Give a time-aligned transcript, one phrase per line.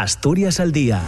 [0.00, 1.02] Asturias al Día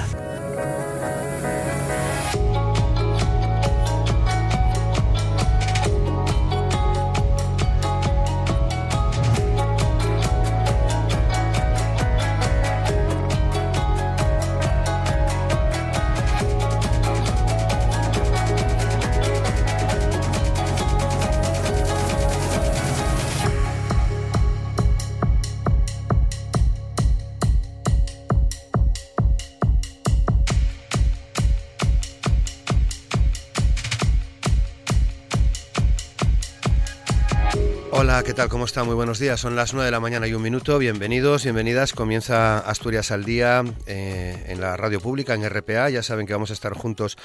[38.24, 38.48] ¿qué tal?
[38.48, 38.84] ¿Cómo está?
[38.84, 39.40] Muy buenos días.
[39.40, 40.78] Son las 9 de la mañana y un minuto.
[40.78, 41.92] Bienvenidos, bienvenidas.
[41.92, 45.90] Comienza Asturias al Día eh, en la radio pública, en RPA.
[45.90, 47.16] Ya saben que vamos a estar juntos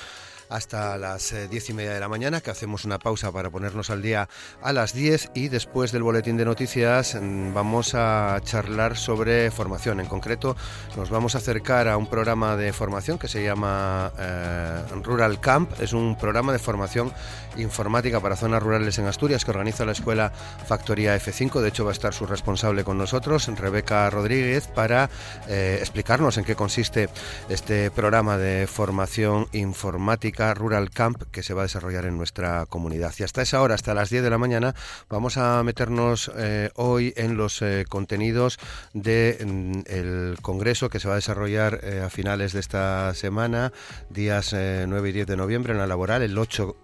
[0.49, 3.89] hasta las eh, diez y media de la mañana, que hacemos una pausa para ponernos
[3.89, 4.29] al día
[4.61, 9.99] a las 10 y después del boletín de noticias mm, vamos a charlar sobre formación.
[9.99, 10.55] En concreto,
[10.95, 15.71] nos vamos a acercar a un programa de formación que se llama eh, Rural Camp.
[15.79, 17.11] Es un programa de formación
[17.57, 20.31] informática para zonas rurales en Asturias que organiza la escuela
[20.67, 21.61] Factoría F5.
[21.61, 25.09] De hecho, va a estar su responsable con nosotros, Rebeca Rodríguez, para
[25.47, 27.09] eh, explicarnos en qué consiste
[27.49, 33.13] este programa de formación informática Rural Camp que se va a desarrollar en nuestra comunidad.
[33.17, 34.75] Y hasta esa hora, hasta las 10 de la mañana,
[35.09, 38.59] vamos a meternos eh, hoy en los eh, contenidos
[38.93, 43.73] del mm, Congreso que se va a desarrollar eh, a finales de esta semana,
[44.09, 46.77] días 9 y 10 de noviembre en la laboral, el 8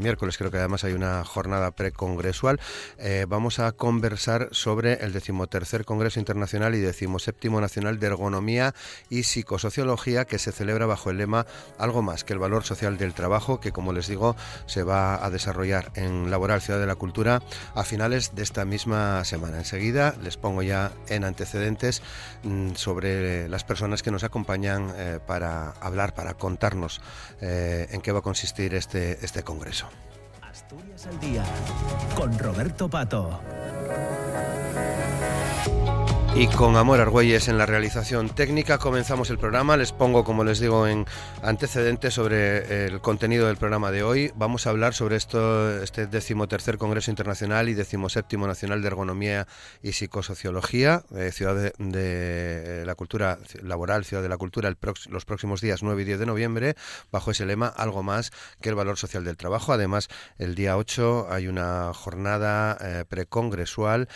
[0.00, 2.60] miércoles creo que además hay una jornada precongresual.
[3.28, 8.74] vamos a conversar sobre el decimotercer Congreso Internacional y decimoséptimo Nacional de Ergonomía
[9.08, 11.46] y Psicosociología que se celebra bajo el lema
[11.78, 15.30] Algo más que el valor social del Trabajo, que como les digo, se va a
[15.30, 17.42] desarrollar en Laboral Ciudad de la Cultura
[17.74, 19.58] a finales de esta misma semana.
[19.58, 22.02] Enseguida les pongo ya en antecedentes
[22.42, 27.00] mm, sobre las personas que nos acompañan eh, para hablar, para contarnos
[27.40, 29.88] eh, en qué va a consistir este, este congreso.
[30.42, 31.44] Asturias al día
[32.16, 33.40] con Roberto Pato.
[36.36, 39.76] Y con Amor Argüelles en la realización técnica comenzamos el programa.
[39.76, 41.04] Les pongo, como les digo, en
[41.42, 44.30] antecedentes sobre el contenido del programa de hoy.
[44.36, 49.48] Vamos a hablar sobre esto, este decimotercer Congreso Internacional y decimoséptimo Nacional de Ergonomía
[49.82, 54.72] y Psicosociología, eh, Ciudad de, eh, la Cultura Laboral, Ciudad de la Cultura,
[55.08, 56.76] los próximos días 9 y 10 de noviembre,
[57.10, 58.30] bajo ese lema, algo más
[58.62, 59.72] que el valor social del trabajo.
[59.72, 60.08] Además,
[60.38, 64.08] el día 8 hay una jornada eh, precongresual,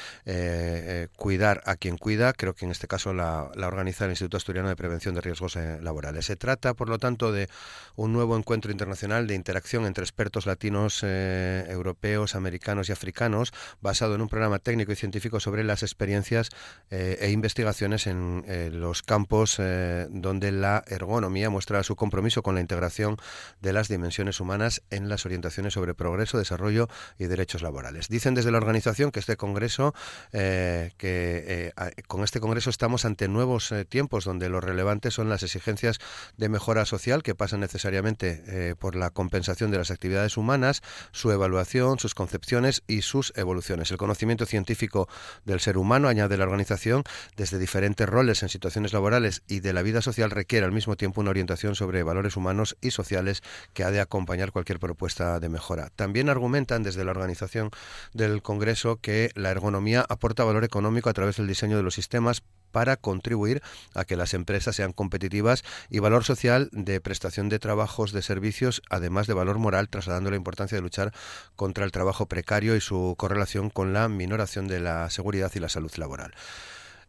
[1.16, 4.76] cuidar a quien cuida, creo que en este caso la, organiza el Instituto Asturiano de
[4.76, 6.26] Prevención de Riesgos eh, Laborales.
[6.26, 7.48] Se trata, por lo tanto, de
[7.96, 14.16] un nuevo encuentro internacional de interacción entre expertos latinos, eh, europeos, americanos y africanos, basado
[14.16, 16.50] en un programa técnico y científico sobre las experiencias
[16.90, 18.44] eh, e investigaciones en
[18.78, 23.16] los campos donde la ergonomía muestra su compromiso con la integración
[23.62, 26.88] de las dimensiones humanas en las orientaciones sobre progreso, desarrollo
[27.18, 28.08] y derechos laborales.
[28.08, 29.94] Dicen desde la organización que este congreso,
[30.32, 31.72] que
[32.06, 35.98] con este Congreso estamos ante nuevos eh, tiempos donde lo relevante son las exigencias
[36.36, 41.30] de mejora social que pasan necesariamente eh, por la compensación de las actividades humanas, su
[41.30, 43.90] evaluación, sus concepciones y sus evoluciones.
[43.90, 45.08] El conocimiento científico
[45.44, 47.04] del ser humano, añade la organización,
[47.36, 51.20] desde diferentes roles en situaciones laborales y de la vida social requiere al mismo tiempo
[51.20, 55.90] una orientación sobre valores humanos y sociales que ha de acompañar cualquier propuesta de mejora.
[55.94, 57.70] También argumentan desde la organización
[58.12, 62.42] del Congreso que la ergonomía aporta valor económico a través del diseño de los sistemas
[62.74, 63.62] para contribuir
[63.94, 68.82] a que las empresas sean competitivas y valor social de prestación de trabajos, de servicios,
[68.90, 71.12] además de valor moral, trasladando la importancia de luchar
[71.54, 75.68] contra el trabajo precario y su correlación con la minoración de la seguridad y la
[75.68, 76.34] salud laboral.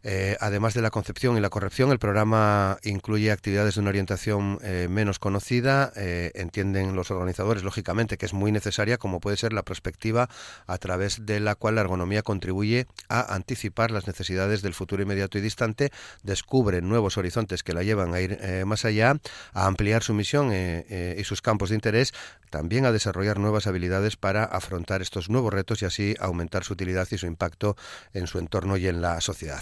[0.08, 4.60] Eh, además de la concepción y la corrección, el programa incluye actividades de una orientación
[4.62, 5.92] eh, menos conocida.
[5.96, 10.28] Eh, entienden los organizadores, lógicamente, que es muy necesaria, como puede ser la perspectiva
[10.68, 15.38] a través de la cual la ergonomía contribuye a anticipar las necesidades del futuro inmediato
[15.38, 15.90] y distante,
[16.22, 19.16] descubre nuevos horizontes que la llevan a ir más allá,
[19.54, 22.14] a ampliar su misión y sus campos de interés,
[22.56, 27.06] también a desarrollar nuevas habilidades para afrontar estos nuevos retos y así aumentar su utilidad
[27.10, 27.76] y su impacto
[28.14, 29.60] en su entorno y en la sociedad.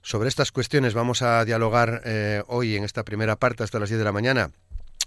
[0.00, 3.98] Sobre estas cuestiones vamos a dialogar eh, hoy en esta primera parte hasta las 10
[3.98, 4.52] de la mañana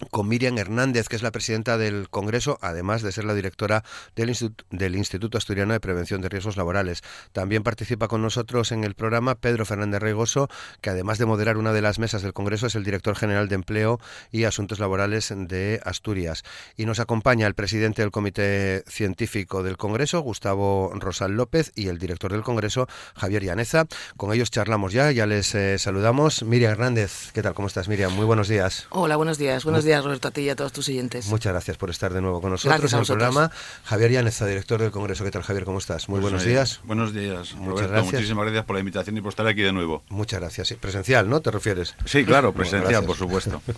[0.10, 3.84] con Miriam Hernández, que es la presidenta del Congreso, además de ser la directora
[4.16, 4.36] del,
[4.72, 7.02] del, Instituto Asturiano de Prevención de Riesgos Laborales.
[7.32, 10.50] También participa con nosotros en el programa Pedro Fernández Reigoso,
[10.82, 13.56] que además de moderar una de las mesas del Congreso, es el director general de
[13.56, 14.00] Empleo
[14.32, 16.44] y Asuntos Laborales de Asturias.
[16.76, 22.00] Y nos acompaña el presidente del Comité Científico del Congreso, Gustavo Rosal López, y el
[22.00, 23.86] director del Congreso, Javier Llaneza.
[24.18, 26.44] Con ellos charlamos ya, ya les eh, saludamos.
[26.44, 27.54] Miriam Hernández, ¿qué tal?
[27.54, 28.14] ¿Cómo estás, Miriam?
[28.14, 28.88] Muy buenos días.
[28.90, 29.64] Hola, buenos días.
[29.64, 31.28] Buenos días Roberto, a ti y a todos tus oyentes.
[31.28, 33.52] Muchas gracias por estar de nuevo con nosotros en el programa.
[33.84, 35.24] Javier Llaneza, director del Congreso.
[35.24, 35.66] ¿Qué tal, Javier?
[35.66, 36.10] ¿Cómo estás?
[36.10, 36.82] Muy pues, buenos días.
[36.84, 38.14] Buenos días, Muchas gracias.
[38.14, 40.04] Muchísimas gracias por la invitación y por estar aquí de nuevo.
[40.10, 40.74] Muchas gracias.
[40.74, 41.42] presencial, ¿no?
[41.42, 41.96] ¿Te refieres?
[42.06, 43.62] Sí, claro, presencial, por supuesto.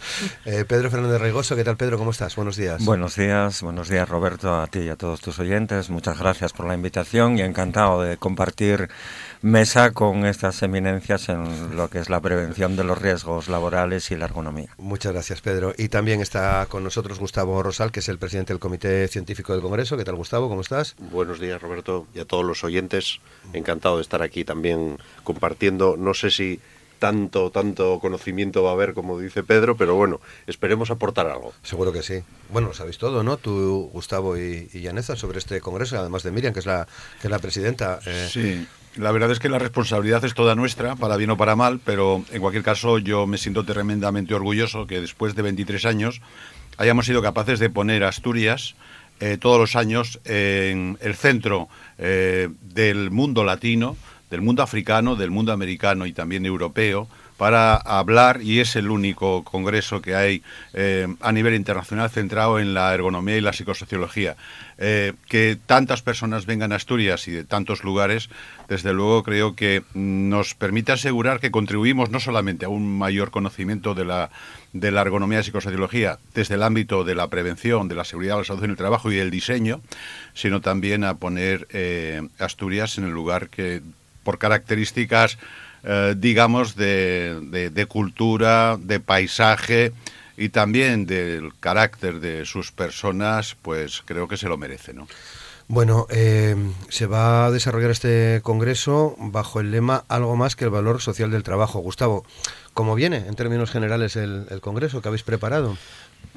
[0.46, 1.98] Eh, Pedro Fernández Reigoso, ¿qué tal, Pedro?
[1.98, 2.36] ¿Cómo estás?
[2.36, 2.84] Buenos días.
[2.86, 5.90] Buenos días, buenos días, Roberto, a ti y a todos tus oyentes.
[5.90, 8.90] Muchas gracias por la invitación y encantado de compartir
[9.46, 14.16] mesa con estas eminencias en lo que es la prevención de los riesgos laborales y
[14.16, 14.74] la ergonomía.
[14.80, 15.72] Muchas gracias, Pedro.
[15.78, 19.62] Y también está con nosotros Gustavo Rosal, que es el presidente del Comité Científico del
[19.62, 19.98] Congreso.
[19.98, 20.50] ¿Qué tal, Gustavo?
[20.50, 20.96] ¿Cómo estás?
[20.98, 23.20] Buenos días, Roberto, y a todos los oyentes.
[23.54, 25.96] Encantado de estar aquí también compartiendo.
[25.96, 26.60] No sé si
[26.98, 31.54] tanto, tanto conocimiento va a haber como dice Pedro, pero bueno, esperemos aportar algo.
[31.62, 32.24] Seguro que sí.
[32.50, 33.38] Bueno, lo sabéis todo, ¿no?
[33.38, 36.88] Tú, Gustavo y, y sobre este congreso, además de Miriam, que es la,
[37.22, 38.00] que es la presidenta.
[38.08, 38.68] Eh, sí.
[38.98, 42.24] La verdad es que la responsabilidad es toda nuestra, para bien o para mal, pero
[42.32, 46.22] en cualquier caso yo me siento tremendamente orgulloso que después de 23 años
[46.78, 48.76] hayamos sido capaces de poner Asturias
[49.20, 53.98] eh, todos los años en el centro eh, del mundo latino,
[54.30, 59.44] del mundo africano, del mundo americano y también europeo, para hablar, y es el único
[59.44, 60.42] congreso que hay
[60.74, 64.38] eh, a nivel internacional centrado en la ergonomía y la psicosociología.
[64.78, 68.30] Eh, que tantas personas vengan a Asturias y de tantos lugares,
[68.68, 73.94] desde luego creo que nos permite asegurar que contribuimos no solamente a un mayor conocimiento
[73.94, 74.32] de la,
[74.74, 78.44] de la ergonomía y psicosociología desde el ámbito de la prevención, de la seguridad, la
[78.44, 79.80] salud en el trabajo y del diseño,
[80.34, 83.82] sino también a poner eh, Asturias en el lugar que
[84.24, 85.38] por características
[85.88, 89.94] eh, digamos, de, de, cultura, de paisaje
[90.38, 95.08] y también del carácter de sus personas, pues creo que se lo merece, ¿no?
[95.68, 96.56] Bueno, eh,
[96.90, 101.32] se va a desarrollar este congreso bajo el lema Algo más que el valor social
[101.32, 101.80] del trabajo.
[101.80, 102.24] Gustavo,
[102.76, 105.76] ¿cómo viene en términos generales el, el congreso que habéis preparado?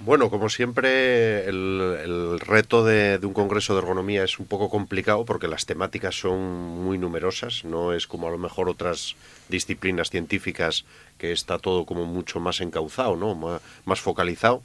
[0.04, 5.48] Bueno, como siempre, el, reto de, un congreso de ergonomía es un poco complicado porque
[5.48, 9.16] las temáticas son muy numerosas, no es como a lo mejor otras
[9.48, 10.84] disciplinas científicas
[11.19, 13.61] que está todo como mucho más encauzado, ¿no?
[13.85, 14.62] más, focalizado.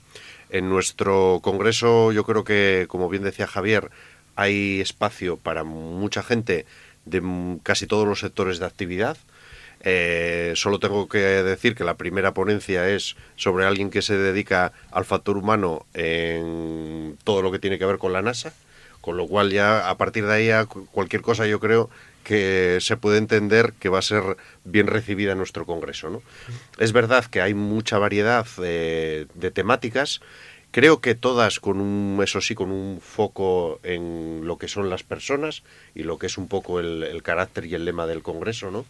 [0.50, 3.90] En nuestro congreso yo creo que, como bien decía Javier,
[4.36, 6.66] hay espacio para mucha gente
[7.06, 7.22] de
[7.64, 9.18] casi todos los sectores de actividad.
[9.86, 14.72] Eh, solo tengo que decir que la primera ponencia es sobre alguien que se dedica
[14.92, 18.54] al factor humano en todo lo que tiene que ver con la NASA,
[19.02, 21.90] con lo cual ya a partir de ahí cualquier cosa yo creo
[22.24, 26.10] que se puede entender que va a ser bien recibida en nuestro Congreso.
[26.10, 26.22] ¿no?
[26.78, 30.22] Es verdad que hay mucha variedad de, temáticas,
[30.72, 35.04] creo que todas con un, eso sí, con un foco en lo que son las
[35.04, 38.72] personas y lo que es un poco el, el carácter y el lema del Congreso,
[38.72, 38.86] ¿no?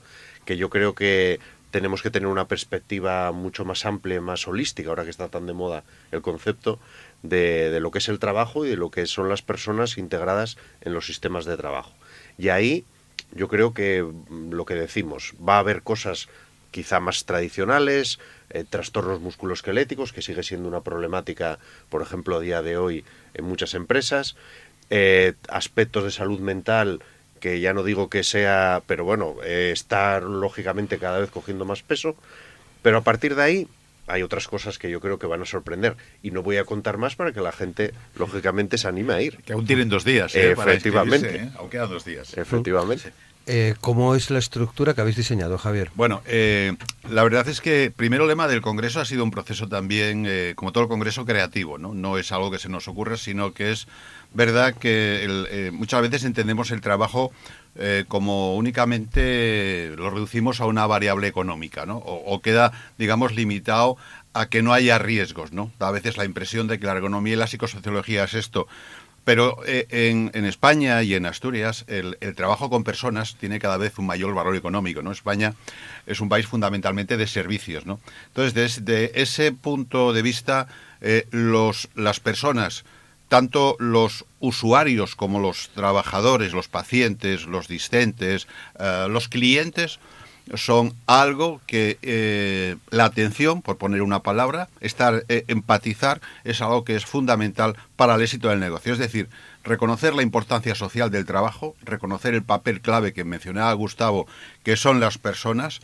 [0.45, 1.39] que yo creo que
[1.73, 5.53] tenemos que tener una perspectiva mucho más amplia, más holística, ahora que está tan de
[5.53, 6.77] moda el concepto
[7.23, 10.57] de, de, lo que es el trabajo y de lo que son las personas integradas
[10.81, 11.91] en los sistemas de trabajo.
[12.37, 12.85] Y ahí
[13.35, 16.27] yo creo que mm, lo que decimos, va a haber cosas
[16.71, 18.19] quizá más tradicionales,
[18.49, 21.59] eh, trastornos musculoesqueléticos, que sigue siendo una problemática,
[21.89, 24.35] por ejemplo, a día de hoy en muchas empresas,
[24.89, 27.01] eh, aspectos de salud mental
[27.39, 31.83] que ya no digo que sea, pero bueno, eh, estar lógicamente cada vez cogiendo más
[31.83, 32.15] peso,
[32.81, 33.67] pero a partir de ahí
[34.07, 36.97] hay otras cosas que yo creo que van a sorprender y no voy a contar
[36.97, 39.37] más para que la gente lógicamente se anime a ir.
[39.43, 40.51] Que aún tienen dos días, ¿eh?
[40.51, 41.49] efectivamente, ¿eh?
[41.57, 42.37] aún quedan dos días.
[42.37, 43.11] Efectivamente.
[43.45, 45.91] Eh, ¿Cómo es la estructura que habéis diseñado, Javier?
[45.95, 46.77] Bueno, eh,
[47.09, 50.53] la verdad es que primero el lema del Congreso ha sido un proceso también, eh,
[50.55, 51.77] como todo el Congreso, creativo.
[51.77, 51.93] ¿no?
[51.93, 53.87] no es algo que se nos ocurra, sino que es
[54.33, 57.31] verdad que muchas veces entendemos el trabajo
[58.07, 61.97] como únicamente lo reducimos a una variable económica, ¿no?
[61.97, 63.97] O, o, queda, digamos, limitado
[64.33, 65.71] a que no haya riesgos, ¿no?
[65.79, 68.67] A veces la impresión de que la ergonomía y la psicosociología es esto.
[69.25, 74.05] Pero eh, en, España y en Asturias el, trabajo con personas tiene cada vez un
[74.05, 75.01] mayor valor económico.
[75.01, 75.11] ¿no?
[75.11, 75.53] España
[76.05, 77.85] es un país fundamentalmente de servicios.
[77.85, 77.99] ¿no?
[78.27, 80.67] Entonces, desde ese punto de vista,
[81.01, 82.83] eh, los, las personas,
[83.29, 89.99] tanto los usuarios como los trabajadores, los pacientes, los discentes, eh, los clientes,
[90.55, 96.83] son algo que eh, la atención, por poner una palabra, estar, eh, empatizar, es algo
[96.83, 98.93] que es fundamental para el éxito del negocio.
[98.93, 99.29] Es decir,
[99.63, 104.27] reconocer la importancia social del trabajo, reconocer el papel clave que mencionaba Gustavo,
[104.63, 105.79] que son las personas,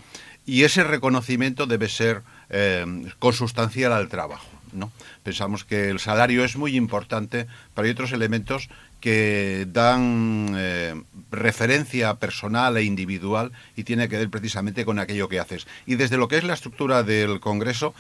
[0.46, 2.86] y ese reconocimiento debe ser eh,
[3.20, 4.48] consustancial al trabajo.
[4.74, 4.92] ¿no?
[5.24, 11.02] Pensamos que el salario es muy importante, pero hay otros elementos que dan eh,
[11.32, 15.68] referencia personal e individual y tiene que ver precisamente con aquello que haces.
[15.86, 17.94] Y desde lo que es la estructura del Congreso,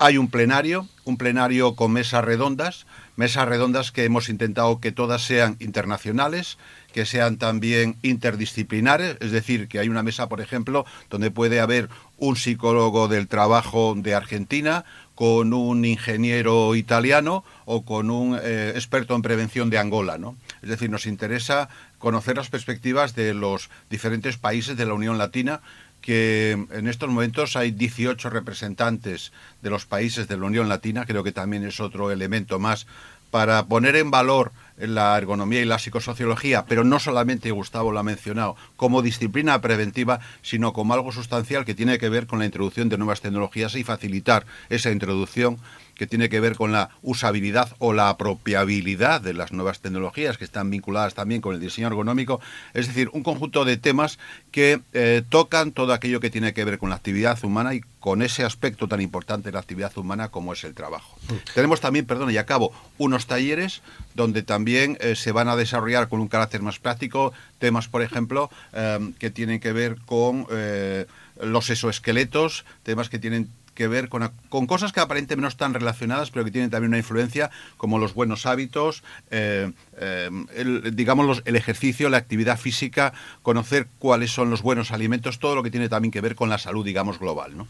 [0.00, 5.22] hay un plenario, un plenario con mesas redondas, mesas redondas que hemos intentado que todas
[5.24, 6.56] sean internacionales,
[6.92, 11.88] que sean también interdisciplinares, es decir, que hay una mesa, por ejemplo, donde puede haber
[12.16, 14.84] un psicólogo del trabajo de Argentina,
[15.18, 20.36] con un ingeniero italiano o con un eh, experto en prevención de Angola, ¿no?
[20.62, 25.60] Es decir, nos interesa conocer las perspectivas de los diferentes países de la Unión Latina
[26.02, 31.24] que en estos momentos hay 18 representantes de los países de la Unión Latina, creo
[31.24, 32.86] que también es otro elemento más
[33.30, 38.04] para poner en valor la ergonomía y la psicosociología, pero no solamente, Gustavo lo ha
[38.04, 42.88] mencionado, como disciplina preventiva, sino como algo sustancial que tiene que ver con la introducción
[42.88, 45.58] de nuevas tecnologías y facilitar esa introducción
[45.98, 50.44] que tiene que ver con la usabilidad o la apropiabilidad de las nuevas tecnologías que
[50.44, 52.40] están vinculadas también con el diseño ergonómico,
[52.72, 54.18] es decir, un conjunto de temas
[54.52, 58.22] que eh, tocan todo aquello que tiene que ver con la actividad humana y con
[58.22, 61.18] ese aspecto tan importante de la actividad humana como es el trabajo.
[61.28, 61.34] Mm.
[61.54, 63.82] Tenemos también, perdón, y acabo, unos talleres
[64.14, 68.50] donde también eh, se van a desarrollar con un carácter más práctico temas, por ejemplo,
[68.72, 70.46] eh, que tienen que ver con
[71.40, 73.48] los exoesqueletos, temas que tienen
[73.78, 76.98] que ver con, con, cosas que aparentemente no están relacionadas, pero que tienen también una
[76.98, 83.86] influencia, como los buenos hábitos, eh, eh, el, digamos, el ejercicio, la actividad física, conocer
[84.00, 86.84] cuáles son los buenos alimentos, todo lo que tiene también que ver con la salud,
[86.84, 87.56] digamos, global.
[87.56, 87.68] ¿no?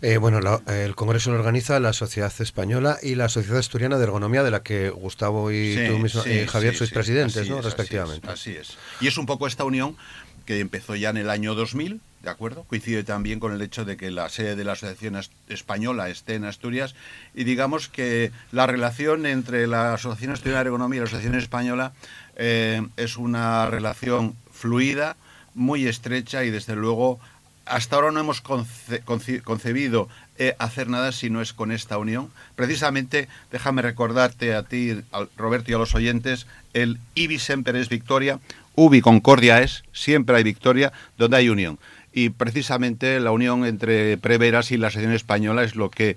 [0.00, 4.42] Eh, bueno, el Congreso lo organiza la Sociedad Española y la Sociedad Asturiana de Ergonomía,
[4.42, 7.62] de la que Gustavo y tú mismo, Javier, sois presidentes, ¿no?
[7.62, 8.28] respectivamente.
[8.28, 8.76] así es.
[9.00, 9.96] Y es un poco esta unión
[10.44, 12.64] que empezó ya en el año 2000 ¿de acuerdo?
[12.64, 16.44] Coincide también con el hecho de que la sede de la Asociación Española esté en
[16.44, 16.94] Asturias
[17.34, 21.92] y digamos que la relación entre la Asociación Asturiana de Ergonomía y la Asociación Española
[22.36, 25.16] eh, es una relación fluida,
[25.54, 27.18] muy estrecha y desde luego
[27.64, 30.08] hasta ahora no hemos concebido
[30.38, 32.30] eh, hacer nada si no es con esta unión.
[32.56, 35.00] Precisamente, déjame recordarte a ti,
[35.36, 38.40] Roberto, y a los oyentes, el IBI siempre es victoria,
[38.74, 41.78] UBI concordia es, siempre hay victoria, donde hay unión
[42.12, 46.16] y precisamente la unión entre Preveras y la Asociación Española es lo que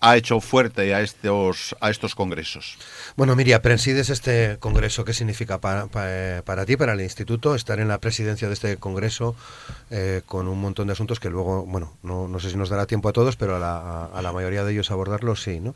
[0.00, 2.76] ha hecho fuerte a estos, a estos congresos.
[3.16, 5.04] Bueno, Miria, presides este congreso.
[5.04, 9.34] ¿Qué significa para, para, ti, para el instituto, estar en la presidencia de este congreso
[9.90, 12.86] eh, con un montón de asuntos que luego, bueno, no, no sé si nos dará
[12.86, 15.74] tiempo a todos, pero a la, a la mayoría de ellos abordarlos sí, ¿no?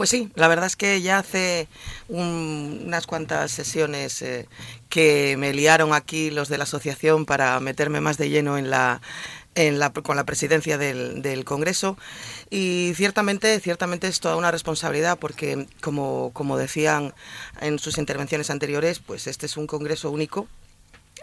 [0.00, 1.68] Pues sí, la verdad es que ya hace
[2.08, 4.48] unas cuantas sesiones eh,
[4.88, 9.02] que me liaron aquí los de la asociación para meterme más de lleno en la,
[10.02, 11.98] con la presidencia del, del, Congreso.
[12.48, 17.12] Y ciertamente, ciertamente es toda una responsabilidad porque como, como decían
[17.60, 20.48] en sus intervenciones anteriores, pues este es un Congreso único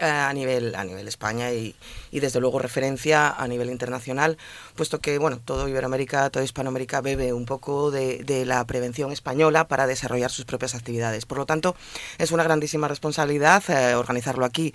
[0.00, 1.74] a nivel, a nivel España y,
[2.10, 4.38] y, desde luego referencia a nivel internacional,
[4.74, 9.68] puesto que bueno, todo Iberoamérica, toda Hispanoamérica bebe un poco de, de, la prevención española
[9.68, 11.26] para desarrollar sus propias actividades.
[11.26, 11.76] Por lo tanto,
[12.18, 14.74] es una grandísima responsabilidad eh, organizarlo aquí.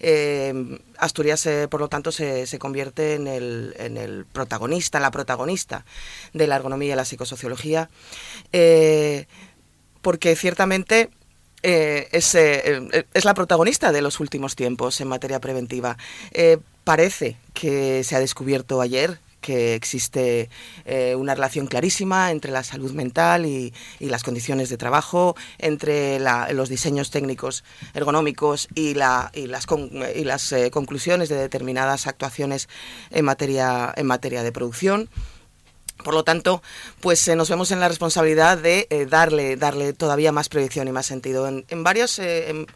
[0.00, 5.10] Eh, Asturias, eh, por lo tanto, se, se convierte en el, en el, protagonista, la
[5.10, 5.84] protagonista
[6.32, 7.90] de la ergonomía y la psicosociología,
[8.52, 9.26] eh,
[10.02, 11.10] porque ciertamente
[11.64, 15.96] eh, es, eh, eh, es, la protagonista de los últimos tiempos en materia preventiva.
[16.32, 20.48] Eh, parece que se ha descubierto ayer que existe
[21.16, 26.18] una relación clarísima entre la salud mental y, las condiciones de trabajo, entre
[26.54, 32.70] los diseños técnicos ergonómicos y, la, y las, conclusiones de determinadas actuaciones
[33.10, 35.10] en materia, en materia de producción.
[36.04, 36.62] Por lo tanto,
[37.00, 40.92] pues eh, nos vemos en la responsabilidad de eh, darle, darle todavía más proyección y
[40.92, 41.48] más sentido.
[41.48, 42.66] En, varios, eh, en,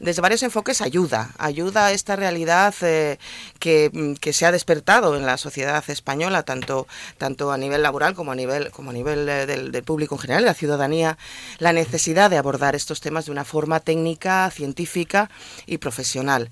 [0.00, 5.24] desde varios enfoques ayuda, ayuda a esta realidad que, mm, que, se ha despertado en
[5.24, 6.86] la sociedad española, tanto,
[7.16, 10.44] tanto a nivel laboral como a nivel, como a nivel del, del, público en general,
[10.44, 11.16] la ciudadanía,
[11.58, 15.30] la necesidad de abordar estos temas de una forma técnica, científica
[15.64, 16.50] y profesional.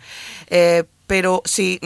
[1.06, 1.80] Pero sí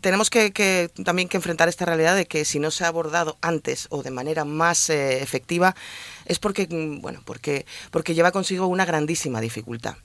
[0.00, 3.86] tenemos que, también que enfrentar esta realidad de que si no se ha abordado antes
[3.90, 5.74] o de manera más eh, efectiva
[6.24, 9.96] es porque bueno porque porque lleva consigo una grandísima dificultad.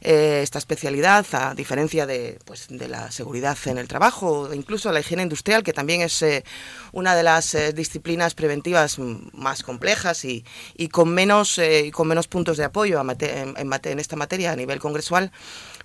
[0.00, 5.00] Eh, esta especialidad, a diferencia de, pues, de la seguridad en el trabajo, incluso la
[5.00, 6.44] higiene industrial, que también es eh,
[6.92, 10.44] una de las disciplinas preventivas más complejas y,
[10.76, 14.80] y con, menos, y con menos puntos de apoyo en, en esta materia a nivel
[14.80, 15.30] congresual,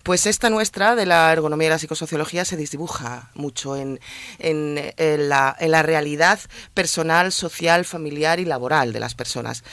[0.06, 4.00] pues esta nuestra de la ergonomía y la psicosociología se disdibuja mucho en,
[4.38, 6.40] la, realidad
[6.76, 9.64] personal, social, familiar y laboral de las personas.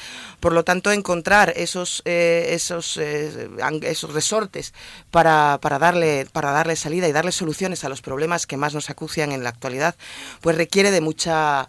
[0.40, 3.50] Por lo tanto, encontrar esos, eh, esos, eh,
[3.82, 4.72] esos resortes
[5.10, 9.32] para, darle, para darle salida y darle soluciones a los problemas que más nos acucian
[9.32, 9.96] en la actualidad,
[10.40, 11.68] pues requiere de mucha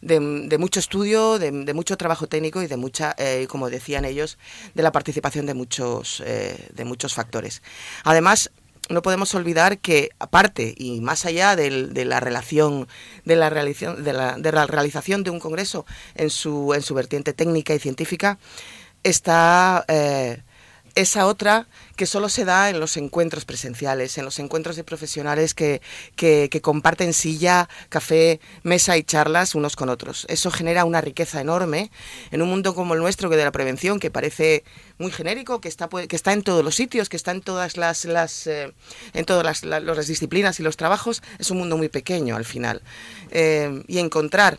[0.00, 4.38] de, mucho estudio, de, mucho trabajo técnico y de mucha, eh, como decían ellos,
[4.74, 7.62] de la participación de muchos, eh, de muchos factores.
[8.04, 8.50] Además,
[8.88, 11.70] no podemos olvidar que aparte y más allá de,
[12.04, 12.88] la relación
[13.24, 17.72] de la realización de la, realización de un congreso en su en su vertiente técnica
[17.72, 18.38] y científica
[19.04, 20.42] está eh,
[20.94, 21.66] esa otra
[21.96, 25.82] que solo se da en los encuentros presenciales, en los encuentros de profesionales que,
[26.16, 30.26] que, comparten silla, café, mesa y charlas unos con otros.
[30.28, 31.90] Eso genera una riqueza enorme
[32.30, 34.64] en un mundo como el nuestro, que de la prevención, que parece
[34.98, 38.04] muy genérico, que está, que está en todos los sitios, que está en todas las,
[38.04, 38.72] las eh,
[39.12, 42.82] en todas las, disciplinas y los trabajos, es un mundo muy pequeño al final.
[43.30, 44.58] Eh, y encontrar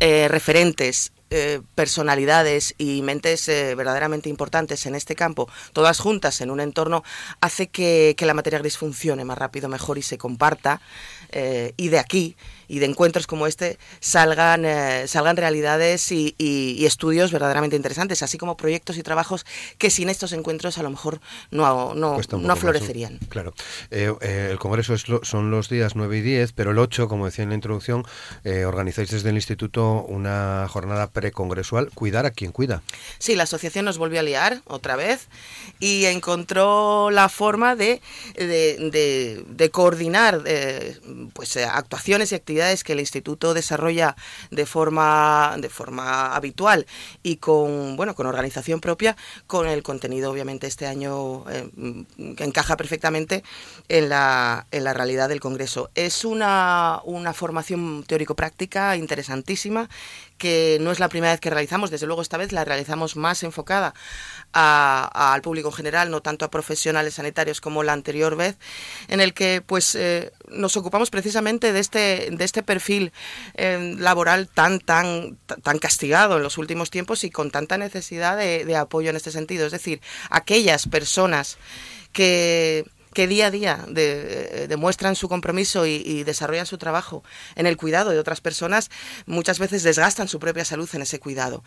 [0.00, 6.50] eh, referentes eh, personalidades y mentes eh, verdaderamente importantes en este campo, todas juntas en
[6.50, 7.04] un entorno,
[7.40, 10.80] hace que, la materia gris funcione más rápido, mejor y se comparta.
[11.30, 12.36] Eh, y de aquí
[12.68, 16.34] y de encuentros como este salgan, eh, salgan realidades y,
[16.88, 19.44] estudios verdaderamente interesantes, así como proyectos y trabajos
[19.76, 21.20] que sin estos encuentros a lo mejor
[21.50, 23.18] no, no, no florecerían.
[23.28, 23.52] claro.
[23.90, 24.12] Eh,
[24.50, 27.56] el Congreso son los días 9 y 10, pero el 8, como decía en la
[27.56, 28.04] introducción,
[28.66, 32.82] organizáis desde el Instituto una jornada precongresual, Cuidar a quien cuida.
[33.18, 35.28] Sí, la asociación nos volvió a liar otra vez
[35.78, 38.00] y encontró la forma de,
[38.36, 40.42] de, de coordinar
[41.32, 44.16] pues eh, actuaciones y actividades que el instituto desarrolla
[44.50, 46.86] de forma de forma habitual
[47.22, 51.68] y con bueno con organización propia con el contenido obviamente este año eh,
[52.36, 53.44] que encaja perfectamente
[53.88, 55.90] en la, en la realidad del congreso.
[55.94, 59.88] Es una, una formación teórico práctica interesantísima
[60.38, 63.42] que no es la primera vez que realizamos, desde luego esta vez la realizamos más
[63.42, 63.94] enfocada
[64.52, 68.56] al público en general, no tanto a profesionales sanitarios como la anterior vez,
[69.08, 73.12] en el que pues eh, nos ocupamos precisamente de este, de este perfil
[73.54, 78.76] eh, laboral tan, tan, tan castigado en los últimos tiempos y con tanta necesidad de
[78.76, 79.66] apoyo en este sentido.
[79.66, 81.58] Es decir, aquellas personas
[82.12, 87.22] que que día a día de, demuestran su compromiso y, desarrollan su trabajo
[87.54, 88.90] en el cuidado de otras personas,
[89.26, 91.62] muchas veces desgastan su propia salud en ese cuidado.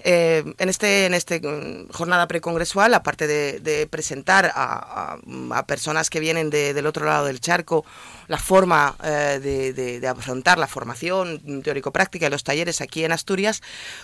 [0.00, 5.18] Eh, en este en este mm, jornada precongresual, aparte de, presentar a,
[5.66, 7.84] personas que vienen del otro lado del charco
[8.28, 13.62] la forma eh, de, afrontar la formación teórico-práctica y los talleres aquí en Asturias,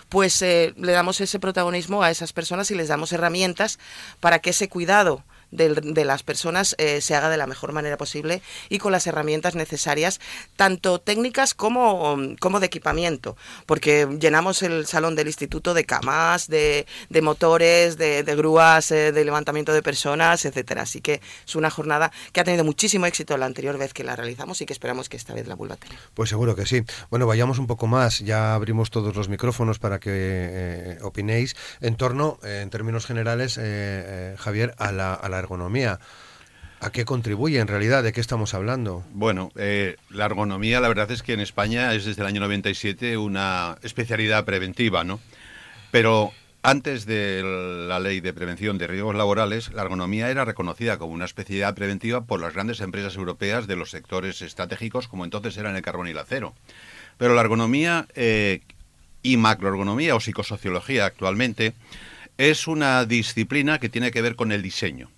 [0.09, 3.79] pues eh, le damos ese protagonismo a esas personas y les damos herramientas
[4.20, 8.42] para que ese cuidado de, las personas eh, se haga de la mejor manera posible
[8.68, 10.20] y con las herramientas necesarias,
[10.56, 13.36] tanto técnicas como, como de equipamiento,
[13.66, 19.24] porque llenamos el salón del instituto de camas, de, de motores, de, grúas, eh, de
[19.24, 20.82] levantamiento de personas, etcétera.
[20.82, 24.16] Así que es una jornada que ha tenido muchísimo éxito la anterior vez que la
[24.16, 25.98] realizamos y que esperamos que esta vez la vuelva a tener.
[26.14, 26.82] Pues seguro que sí.
[27.10, 28.20] Bueno, vayamos un poco más.
[28.20, 33.60] Ya abrimos todos los micrófonos para que eh, opinéis en torno, en términos generales,
[34.38, 36.00] Javier, a la ergonomía.
[36.83, 38.03] ¿A qué contribuye en realidad?
[38.03, 39.05] ¿De qué estamos hablando?
[39.12, 43.18] Bueno, eh, la ergonomía, la verdad es que en España es desde el año 97
[43.18, 45.20] una especialidad preventiva, ¿no?
[45.90, 47.42] Pero antes de
[47.87, 52.22] la ley de prevención de riesgos laborales, la ergonomía era reconocida como una especialidad preventiva
[52.24, 56.12] por las grandes empresas europeas de los sectores estratégicos, como entonces eran el carbón y
[56.12, 56.55] el acero.
[57.18, 58.62] Pero la ergonomía eh,
[59.22, 61.74] y macroergonomía o psicosociología actualmente
[62.38, 65.11] es una disciplina que tiene que ver con el diseño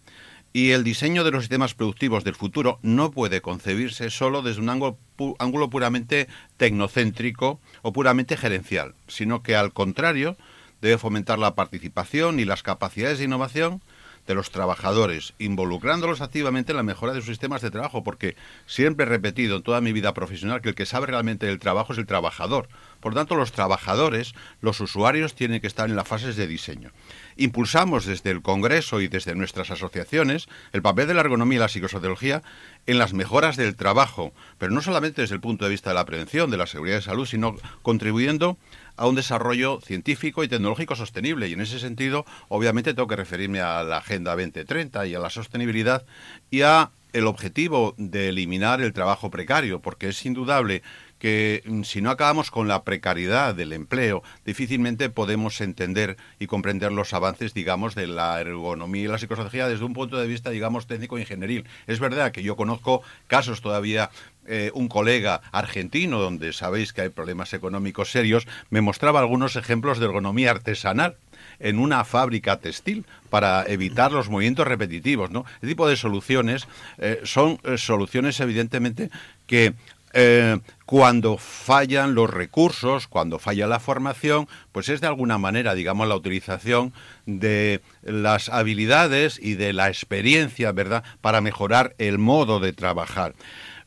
[0.52, 4.68] y el diseño de los sistemas productivos del futuro no puede concebirse solo desde un
[4.68, 10.36] ángulo, puramente tecnocéntrico o puramente gerencial, sino que al contrario
[10.80, 13.80] debe fomentar la participación y las capacidades de innovación
[14.26, 19.04] de los trabajadores, involucrándolos activamente en la mejora de sus sistemas de trabajo, porque siempre
[19.04, 21.98] he repetido en toda mi vida profesional que el que sabe realmente del trabajo es
[21.98, 22.68] el trabajador,
[23.00, 26.92] Por tanto, los trabajadores, los usuarios, tienen que estar en las fases de diseño.
[27.36, 31.68] Impulsamos desde el Congreso y desde nuestras asociaciones el papel de la ergonomía y la
[31.68, 32.42] psicosociología
[32.86, 36.04] en las mejoras del trabajo, pero no solamente desde el punto de vista de la
[36.04, 38.56] prevención, de la seguridad de salud, sino contribuyendo
[38.96, 41.48] a un desarrollo científico y tecnológico sostenible.
[41.48, 45.30] Y en ese sentido, obviamente, tengo que referirme a la Agenda 2030 y a la
[45.30, 46.04] sostenibilidad
[46.50, 50.82] y a el objetivo de eliminar el trabajo precario, porque es indudable
[51.22, 56.90] que mm, si no acabamos con la precariedad del empleo, difícilmente podemos entender y comprender
[56.90, 60.88] los avances, digamos, de la ergonomía y la psicología desde un punto de vista, digamos,
[60.88, 61.64] técnico-ingenieril.
[61.86, 64.10] Es verdad que yo conozco casos todavía
[64.48, 70.00] eh, un colega argentino, donde sabéis que hay problemas económicos serios, me mostraba algunos ejemplos
[70.00, 71.14] de ergonomía artesanal
[71.60, 75.30] en una fábrica textil para evitar los movimientos repetitivos.
[75.30, 75.44] ¿no?
[75.54, 76.66] Este tipo de soluciones
[76.98, 79.10] eh, son eh, soluciones evidentemente
[79.46, 79.74] que
[80.12, 86.06] eh, cuando fallan los recursos, cuando falla la formación, pues es de alguna manera, digamos,
[86.06, 86.92] la utilización
[87.24, 93.34] de las habilidades y de la experiencia, ¿verdad?, para mejorar el modo de trabajar.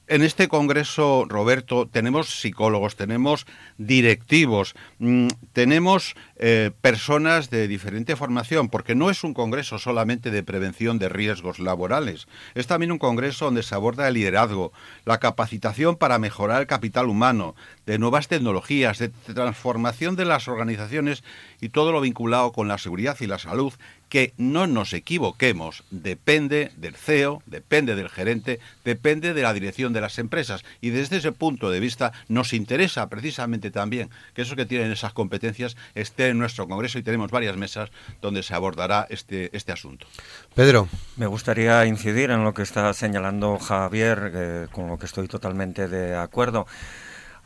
[0.07, 3.47] En este congreso, Roberto, tenemos psicólogos, tenemos
[3.79, 10.43] directivos, mm, tenemos eh, personas de diferente formación, porque no es un congreso solamente de
[10.43, 14.71] prevención de riesgos laborales, es también un congreso donde se aborda el liderazgo,
[15.05, 17.55] la capacitación para mejorar el capital humano,
[17.87, 21.23] de nuevas tecnologías, de transformación de las organizaciones
[21.61, 23.73] y todo lo vinculado con la seguridad y la salud,
[24.15, 29.99] que no nos equivoquemos, depende del CEO, depende del gerente, depende de la dirección de
[29.99, 30.63] las empresas.
[30.79, 35.11] Y desde ese punto de vista nos interesa precisamente también que esos que tienen esas
[35.11, 37.89] competencias estén en nuestro Congreso y tenemos varias mesas
[38.21, 40.07] donde se abordará este, este asunto.
[40.53, 40.87] Pedro.
[41.17, 45.89] Me gustaría incidir en lo que está señalando Javier, eh, con lo que estoy totalmente
[45.89, 46.67] de acuerdo.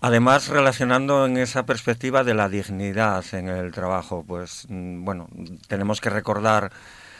[0.02, 5.28] Además, relacionando en esa perspectiva de la dignidad en el trabajo, pues mm, bueno,
[5.68, 6.72] tenemos que recordar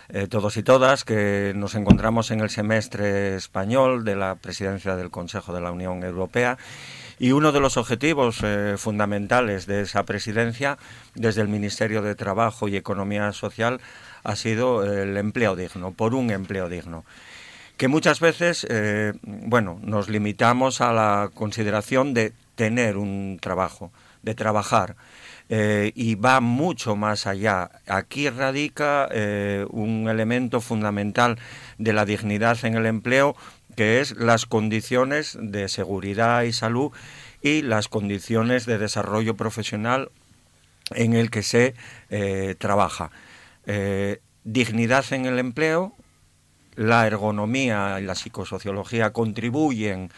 [0.08, 5.12] eh, todos y todas que nos encontramos en el semestre español de la presidencia del
[5.12, 6.58] Consejo de la Unión Europea
[7.20, 10.78] y uno de los objetivos eh, fundamentales de esa presidencia
[11.16, 13.82] desde el Ministerio de Trabajo y Economía Social
[14.24, 17.04] ha sido el empleo digno, por un empleo digno
[17.80, 24.36] que muchas veces, eh, bueno, nos limitamos a la consideración de tener un trabajo, de
[24.36, 24.98] trabajar.
[25.48, 27.72] Eh, y va mucho más allá.
[27.88, 31.40] Aquí radica eh, un elemento fundamental
[31.78, 33.38] de la dignidad en el empleo,
[33.78, 36.92] que es las condiciones de seguridad y salud
[37.42, 40.12] y las condiciones de desarrollo profesional
[40.94, 41.76] en el que se
[42.10, 43.10] eh, trabaja.
[44.44, 45.94] dignidad en el empleo,
[46.76, 50.10] la ergonomía y la psicosociología contribuyen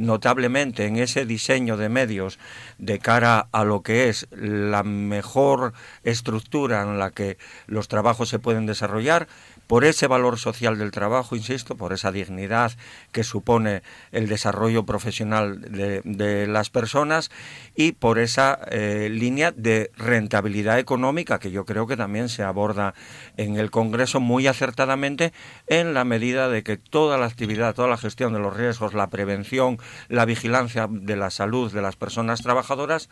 [0.00, 2.38] notablemente en ese diseño de medios
[2.78, 7.36] de cara a lo que es la mejor estructura en la que
[7.66, 9.28] los trabajos se pueden desarrollar,
[9.70, 12.72] por ese valor social del trabajo, insisto, por esa dignidad
[13.12, 17.30] que supone el desarrollo profesional de, las personas
[17.76, 22.94] y por esa eh, línea de rentabilidad económica que yo creo que también se aborda
[23.36, 25.32] en el Congreso muy acertadamente
[25.68, 29.08] en la medida de que toda la actividad, toda la gestión de los riesgos, la
[29.08, 29.78] prevención,
[30.08, 33.08] la vigilancia de la salud de las personas trabajadoras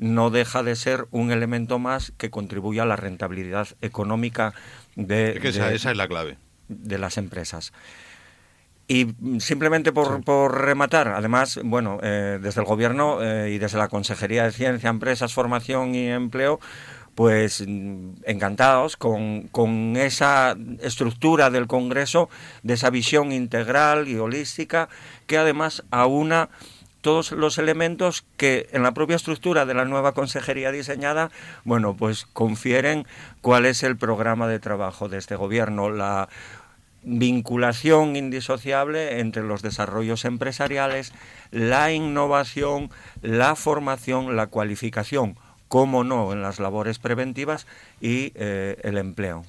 [0.00, 4.54] no deja de ser un elemento más que contribuye a la rentabilidad económica
[4.96, 7.72] de, esa, es la clave de las empresas.
[8.88, 14.44] Y simplemente por, rematar, además, bueno, eh, desde el Gobierno eh, y desde la Consejería
[14.44, 16.58] de Ciencia, Empresas, Formación y Empleo,
[17.14, 22.30] pues mm, encantados con, con, esa estructura del Congreso,
[22.62, 24.88] de esa visión integral y holística,
[25.26, 26.48] que además aúna
[27.00, 31.30] todos los elementos que en la propia estructura de la nueva consejería diseñada,
[31.64, 33.06] bueno, pues confieren
[33.40, 36.28] cuál es el programa de trabajo de este gobierno, la
[37.02, 41.12] vinculación indisociable entre los desarrollos empresariales,
[41.50, 42.90] la innovación,
[43.22, 45.36] la formación, la cualificación,
[45.68, 47.66] como no, en las labores preventivas
[48.00, 49.44] y eh, el empleo.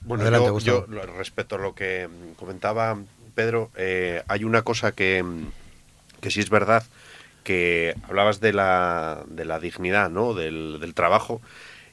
[0.00, 2.98] Bueno, yo, respecto a lo que comentaba
[3.34, 5.24] Pedro, eh, hay una cosa que,
[6.24, 6.84] que sí es verdad
[7.42, 10.32] que hablabas de la, de la dignidad, ¿no?
[10.32, 11.42] Del, del, trabajo.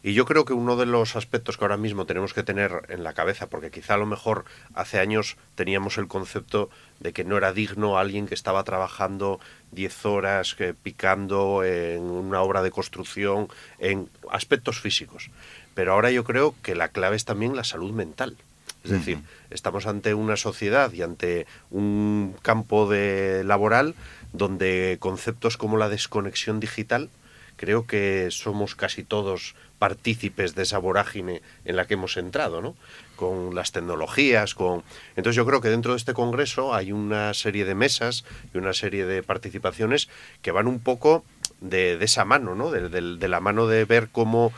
[0.04, 3.04] Y yo creo que uno de los aspectos que ahora mismo tenemos que tener en
[3.04, 6.70] la cabeza, porque quizá a lo mejor hace años teníamos el concepto
[7.02, 9.42] de que no era digno alguien que estaba trabajando
[9.74, 15.30] 10 horas picando en una obra de construcción, en aspectos físicos.
[15.76, 18.38] Pero ahora yo creo que la clave es también la salud mental.
[18.84, 19.20] Es decir,
[19.52, 23.94] estamos ante una sociedad y ante un campo de laboral
[24.34, 27.10] donde conceptos como la desconexión digital,
[27.58, 32.76] creo que somos casi todos partícipes de esa vorágine en la que hemos entrado, ¿no?
[33.16, 34.84] Con las tecnologías, con...
[35.16, 38.74] Entonces yo creo que dentro de este congreso hay una serie de mesas y una
[38.74, 40.10] serie de participaciones
[40.42, 41.24] que van un poco
[41.60, 42.72] de, esa mano, ¿no?
[42.72, 44.52] de la mano de ver cómo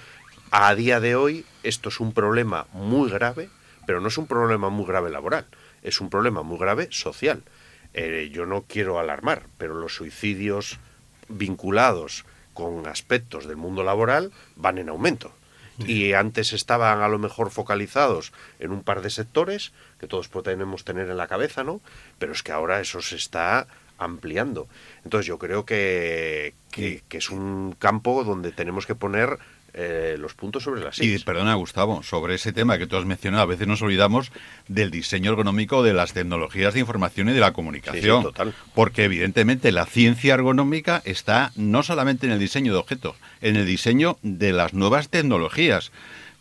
[0.51, 3.49] a día de hoy esto es un problema muy grave,
[3.85, 5.45] pero no es un problema muy grave laboral,
[5.81, 7.43] es un problema muy grave social.
[7.93, 10.79] Eh, yo no quiero alarmar, pero los suicidios
[11.29, 15.31] vinculados con aspectos del mundo laboral van en aumento.
[15.79, 20.83] Y antes estaban a lo mejor focalizados en un par de sectores que todos podemos
[20.83, 21.81] tener en la cabeza, ¿no?
[22.19, 23.65] Pero es que ahora eso se está
[23.97, 24.67] ampliando.
[25.03, 29.39] Entonces yo creo que, que es un campo donde tenemos que poner
[29.73, 31.21] eh, los puntos sobre las sillas.
[31.21, 34.31] Y perdona, Gustavo, sobre ese tema que tú has mencionado, a veces nos olvidamos
[34.67, 38.23] del diseño ergonómico de las tecnologías de información y de la comunicación.
[38.23, 38.53] total.
[38.75, 43.65] Porque evidentemente la ciencia ergonómica está no solamente en el diseño de objetos, en el
[43.65, 45.91] diseño de las nuevas tecnologías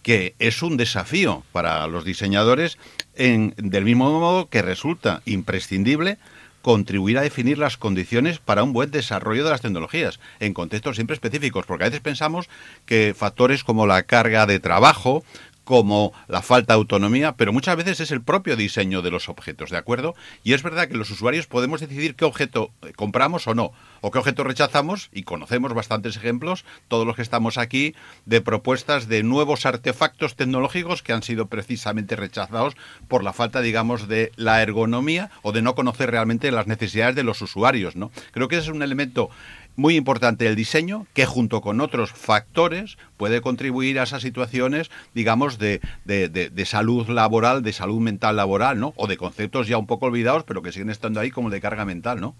[0.02, 2.76] que es un desafío para los diseñadores
[3.14, 6.18] en, del mismo modo que resulta imprescindible
[6.62, 11.14] contribuir a definir las condiciones para un buen desarrollo de las tecnologías, en contextos siempre
[11.14, 12.48] específicos, porque a veces pensamos
[12.86, 15.24] que factores como la carga de trabajo,
[15.64, 19.70] como la falta de autonomía, pero muchas veces es el propio diseño de los objetos,
[19.70, 20.14] ¿de acuerdo?
[20.42, 24.10] Y es verdad que los usuarios podemos decidir qué objeto eh, compramos o no, o
[24.10, 27.94] qué objeto rechazamos, y conocemos bastantes ejemplos, todos los que estamos aquí,
[28.26, 32.76] de propuestas de nuevos artefactos tecnológicos que han sido precisamente rechazados
[33.08, 37.22] por la falta, digamos, de la ergonomía o de no conocer realmente las necesidades de
[37.22, 38.10] los usuarios, ¿no?
[38.32, 39.30] Creo que ese es un elemento
[39.76, 45.58] muy importante el diseño, que junto con otros factores puede contribuir a esas situaciones, digamos,
[45.58, 48.92] de, de, salud laboral, de salud mental laboral, ¿no?
[48.96, 51.84] O de conceptos ya un poco olvidados, pero que siguen estando ahí como de carga
[51.84, 52.34] mental, ¿no?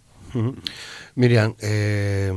[1.14, 2.32] Miriam, eh,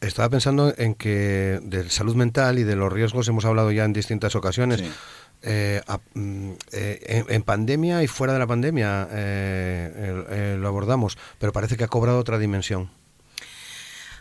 [0.00, 3.92] estaba pensando en que de salud mental y de los riesgos hemos hablado ya en
[3.92, 4.82] distintas ocasiones.
[5.42, 5.80] Eh,
[6.14, 9.08] mm, eh, en, pandemia y fuera de la pandemia
[10.56, 12.90] lo abordamos, pero parece que ha cobrado otra dimensión.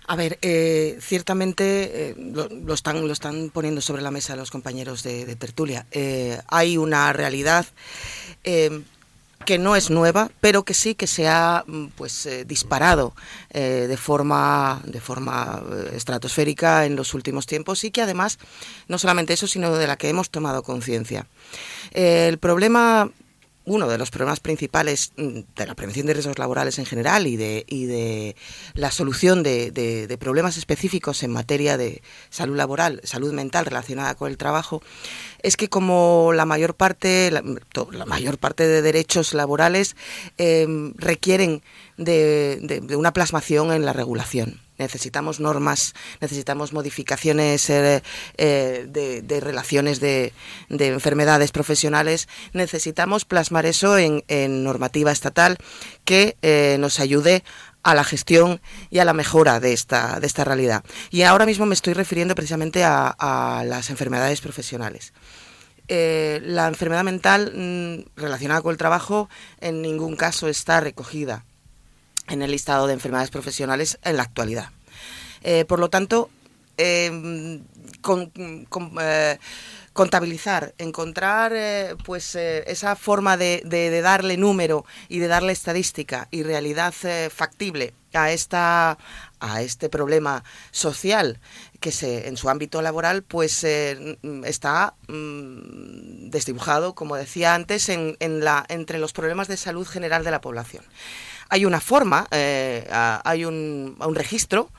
[0.08, 5.02] A ver, eh, ciertamente eh, lo, están, lo están poniendo sobre la mesa los compañeros
[5.02, 5.88] de, tertulia.
[5.92, 7.66] Eh, hay una realidad
[8.44, 13.16] que no es nueva, pero que sí que se ha mm, pues disparado
[13.52, 15.64] de forma de forma
[15.94, 18.38] estratosférica en los últimos tiempos y que además
[18.88, 21.28] no solamente eso, sino de la que hemos tomado conciencia.
[21.92, 23.10] el problema
[23.66, 27.36] uno de los problemas principales mm, de la prevención de riesgos laborales en general y
[27.36, 28.36] de,
[28.74, 34.30] la solución de, de, problemas específicos en materia de salud laboral, salud mental relacionada con
[34.30, 34.82] el trabajo,
[35.42, 37.44] es que como la mayor parte, la,
[38.06, 39.96] mayor parte de derechos laborales
[40.38, 41.62] em, requieren
[41.98, 48.04] de una plasmación en la regulación necesitamos normas, necesitamos modificaciones eh,
[48.38, 50.34] eh, de, relaciones de,
[50.70, 54.24] enfermedades profesionales, necesitamos plasmar eso en,
[54.64, 55.58] normativa estatal
[56.04, 57.44] que eh, nos ayude
[57.84, 60.84] a la gestión y a la mejora de esta, de esta realidad.
[61.12, 65.14] Y ahora mismo me estoy refiriendo precisamente a, las enfermedades profesionales.
[65.88, 69.30] la enfermedad mental mm, relacionada con el trabajo
[69.62, 71.46] en ningún caso está recogida
[72.28, 74.70] en el listado de enfermedades profesionales en la actualidad.
[75.44, 76.30] Eh, por lo tanto,
[76.78, 77.62] em,
[79.00, 79.38] eh,
[79.94, 86.94] contabilizar, encontrar eh, pues esa forma de, darle número y de darle estadística y realidad
[87.30, 88.98] factible a esta
[89.40, 91.40] a este problema social
[91.80, 98.66] que se en su ámbito laboral pues está mm, desdibujado como decía antes en, la
[98.68, 100.84] entre los problemas de salud general de la población
[101.50, 104.70] hay una forma hay un, registro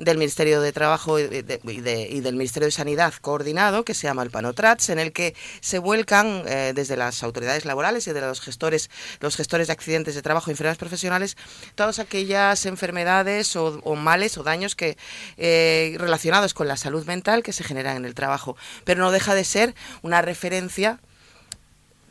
[0.00, 4.88] del Ministerio de Trabajo y, del Ministerio de Sanidad coordinado, que se llama el PANOTRATS,
[4.88, 9.36] en el que se vuelcan eh, desde las autoridades laborales y de los gestores, los
[9.36, 11.36] gestores de accidentes de trabajo y enfermedades profesionales,
[11.74, 14.96] todas aquellas enfermedades o, males o daños que
[15.36, 18.56] eh, relacionados con la salud mental que se generan en el trabajo.
[18.84, 20.98] Pero no deja de ser una referencia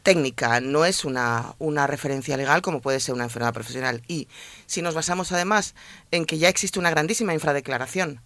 [0.09, 4.01] técnica, no es una, una referencia legal como puede ser una enfermedad profesional.
[4.07, 4.27] Y
[4.65, 5.75] si nos basamos además
[6.09, 8.19] en que ya existe una grandísima infradeclaración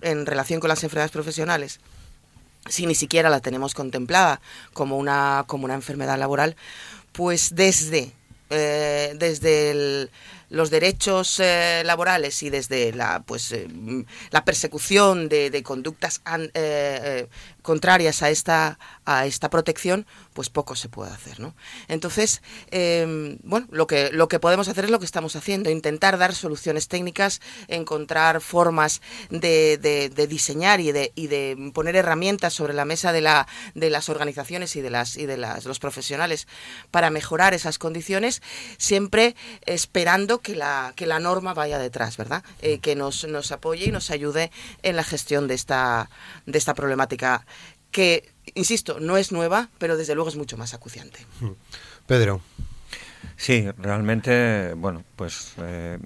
[0.00, 1.80] en relación con las enfermedades profesionales,
[2.68, 4.40] si ni siquiera la tenemos contemplada
[4.74, 6.54] como una, como una enfermedad laboral,
[7.10, 8.12] pues desde,
[8.50, 10.08] eh, desde
[10.50, 13.66] los derechos eh, laborales y desde la pues eh,
[14.30, 16.22] la persecución de, conductas
[17.64, 21.56] contrarias a esta a esta protección pues poco se puede hacer ¿no?
[21.88, 26.16] entonces em, bueno lo que lo que podemos hacer es lo que estamos haciendo intentar
[26.18, 29.00] dar soluciones técnicas encontrar formas
[29.30, 33.90] de, de, diseñar y de, y de poner herramientas sobre la mesa de la de
[33.90, 36.46] las organizaciones y de las y de las los profesionales
[36.92, 38.42] para mejorar esas condiciones
[38.76, 42.44] siempre esperando que la, que la norma vaya detrás, ¿verdad?
[42.62, 44.50] Eh, que nos, nos apoye y nos ayude
[44.82, 46.10] en la gestión de esta,
[46.46, 47.46] de esta problemática
[47.94, 51.20] que, insisto, no es nueva, pero desde luego es mucho más acuciante.
[52.08, 52.40] Pedro.
[53.36, 55.98] Sí, realmente, bueno, pues eh,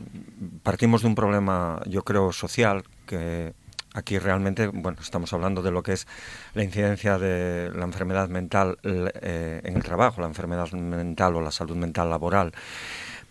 [0.62, 3.54] partimos de un problema, yo creo, social que
[3.94, 6.06] aquí realmente, bueno, estamos hablando de lo que es
[6.52, 11.50] la incidencia de la enfermedad mental eh, en el trabajo, la enfermedad mental o la
[11.50, 12.52] salud mental laboral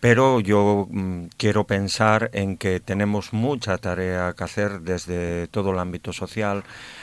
[0.00, 5.78] pero yo mm, quiero pensar en que tenemos mucha tarea que hacer desde todo el
[5.78, 6.62] ámbito social,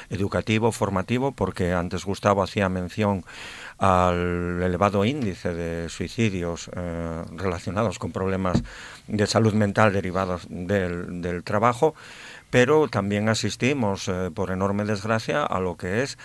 [0.09, 3.25] educativo, formativo, porque antes Gustavo hacía mención
[3.77, 8.63] al elevado índice de suicidios eh, relacionados con problemas
[9.07, 11.95] de salud mental derivados del, trabajo,
[12.49, 16.17] pero también asistimos, eh, por enorme desgracia, a lo que es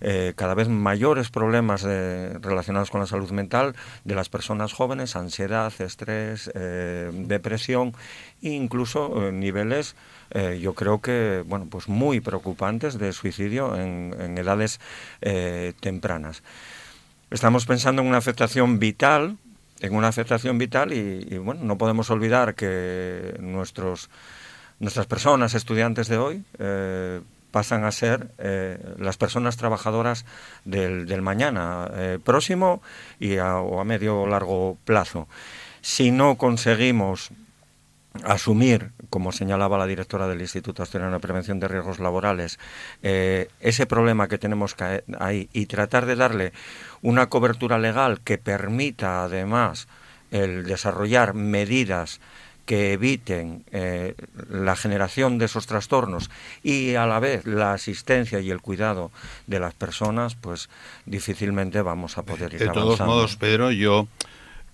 [0.00, 5.72] eh, cada vez mayores problemas relacionados con la salud mental de las personas jóvenes, ansiedad,
[5.78, 7.94] estrés, eh, depresión
[8.42, 9.96] e incluso eh, niveles,
[10.60, 14.80] yo creo que, bueno, pues muy preocupantes de suicidio en, edades
[15.80, 16.42] tempranas.
[17.30, 19.38] Estamos pensando en una afectación vital,
[19.80, 24.10] en una afectación vital y, bueno, no podemos olvidar que nuestros
[24.78, 26.44] nuestras personas, estudiantes de hoy,
[27.56, 30.26] pasan a ser eh, las personas trabajadoras
[30.66, 32.82] del, mañana eh, próximo
[33.18, 35.26] y a, o a medio o largo plazo.
[35.80, 37.30] Si no conseguimos
[38.24, 42.58] asumir, como señalaba la directora del Instituto Asturiano de Prevención de Riesgos Laborales,
[43.02, 44.76] eh, ese problema que tenemos
[45.18, 46.52] ahí y tratar de darle
[47.00, 49.88] una cobertura legal que permita además
[50.30, 52.20] el desarrollar medidas
[52.66, 54.14] que eviten eh,
[54.50, 56.30] la generación de esos trastornos
[56.62, 59.10] y a la vez la asistencia y el cuidado
[59.46, 60.68] de las personas, pues
[61.06, 64.08] difícilmente vamos a poder ir De todos modos, Pedro, yo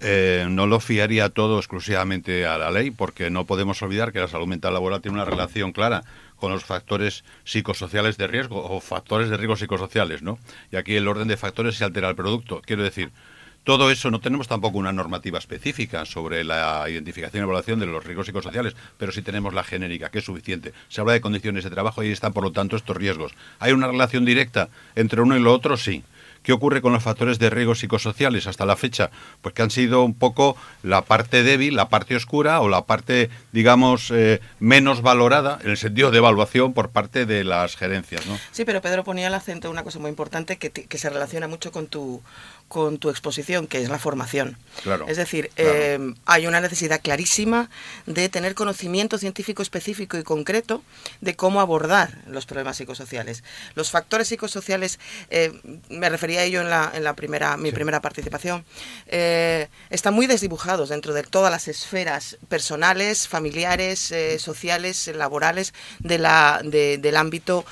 [0.01, 4.27] eh, no lo fiaría todo exclusivamente a la ley, porque no podemos olvidar que la
[4.27, 6.03] salud mental laboral tiene una relación clara
[6.37, 10.41] con los factores psicosociales de riesgo o factores de riesgo psicosociales, ¿no?
[10.73, 12.61] Y aquí el orden de factores se altera el producto.
[12.67, 13.13] Quiero decir,
[13.65, 18.05] todo eso no tenemos tampoco una normativa específica sobre la identificación y evaluación de los
[18.05, 20.73] riesgos psicosociales, pero sí tenemos la genérica, que es suficiente.
[20.89, 23.33] Se habla de condiciones de trabajo y ahí están, por lo tanto, estos riesgos.
[23.61, 25.77] ¿Hay una relación directa entre uno y lo otro?
[25.77, 26.03] Sí.
[26.43, 29.11] ¿Qué ocurre con los factores de riesgo psicosociales hasta la fecha?
[29.43, 33.31] Pues que han sido un poco la parte débil, la parte oscura o la parte,
[33.53, 38.27] digamos, eh, menos valorada en el sentido de evaluación por parte de las gerencias.
[38.27, 38.37] ¿no?
[38.51, 41.47] Sí, pero Pedro ponía el acento en una cosa muy importante que, que se relaciona
[41.47, 42.21] mucho con tu,
[42.73, 44.57] con tu exposición, que es la formación.
[45.07, 47.69] es decir, eh, hay una necesidad clarísima
[48.07, 50.83] de tener conocimiento científico específico y concreto
[51.21, 53.45] de cómo abordar los problemas psicosociales.
[53.75, 55.53] Los factores psicosociales, eh,
[55.91, 58.65] me refería a ello en la, en la primera, mi primera participación,
[59.07, 66.63] eh, están muy desdibujados dentro de todas las esferas personales, familiares, sociales, laborales de la,
[66.65, 67.67] del ámbito,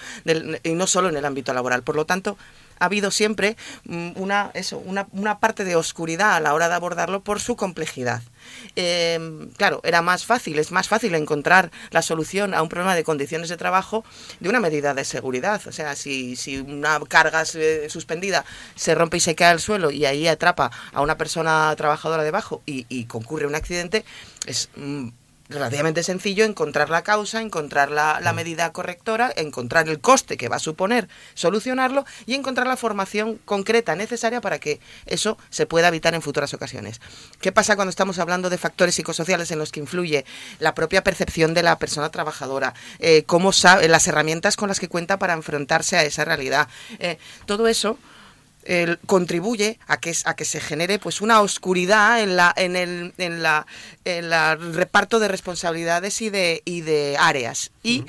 [0.63, 1.83] y no solo en el ámbito laboral.
[1.83, 2.37] Por lo tanto,
[2.81, 6.75] ha habido siempre mm, una, eso, una, una parte de oscuridad a la hora de
[6.75, 8.23] abordarlo por su complejidad.
[8.75, 13.05] Em, claro, era más fácil, es más fácil encontrar la solución a un problema de
[13.05, 14.05] condiciones de trabajo
[14.41, 15.61] de una medida de seguridad.
[15.67, 20.07] O sea, si, si una carga suspendida se rompe y se cae al suelo y
[20.07, 24.05] ahí atrapa a una persona trabajadora debajo y, y concurre un accidente,
[24.47, 25.09] es mm,
[25.51, 30.57] relativamente sencillo encontrar la causa, encontrar la, la, medida correctora, encontrar el coste que va
[30.57, 36.15] a suponer solucionarlo y encontrar la formación concreta necesaria para que eso se pueda evitar
[36.15, 37.01] en futuras ocasiones.
[37.41, 40.25] ¿Qué pasa cuando estamos hablando de factores psicosociales en los que influye
[40.59, 42.75] la propia percepción de la persona trabajadora?
[43.01, 46.69] Eh, cómo sabe, las herramientas con las que cuenta para enfrentarse a esa realidad.
[46.99, 47.99] Eh, todo eso
[49.07, 53.43] contribuye a que, a que se genere pues una oscuridad en la en el en
[53.43, 53.67] la,
[54.05, 57.71] en la reparto de responsabilidades y de y de áreas.
[57.83, 58.05] Y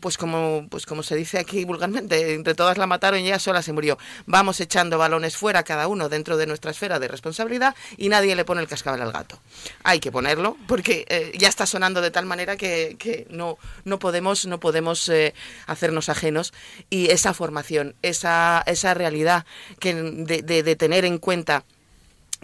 [0.00, 3.62] pues como, pues como se dice aquí vulgarmente, entre todas la mataron y ella sola
[3.62, 3.98] se murió.
[4.26, 8.44] Vamos echando balones fuera cada uno dentro de nuestra esfera de responsabilidad y nadie le
[8.44, 9.40] pone el cascabel al gato.
[9.82, 13.98] Hay que ponerlo porque eh, ya está sonando de tal manera que, que no, no
[13.98, 15.34] podemos, no podemos eh,
[15.66, 16.52] hacernos ajenos
[16.88, 19.46] y esa formación, esa, esa realidad
[19.78, 21.64] que de, de tener en cuenta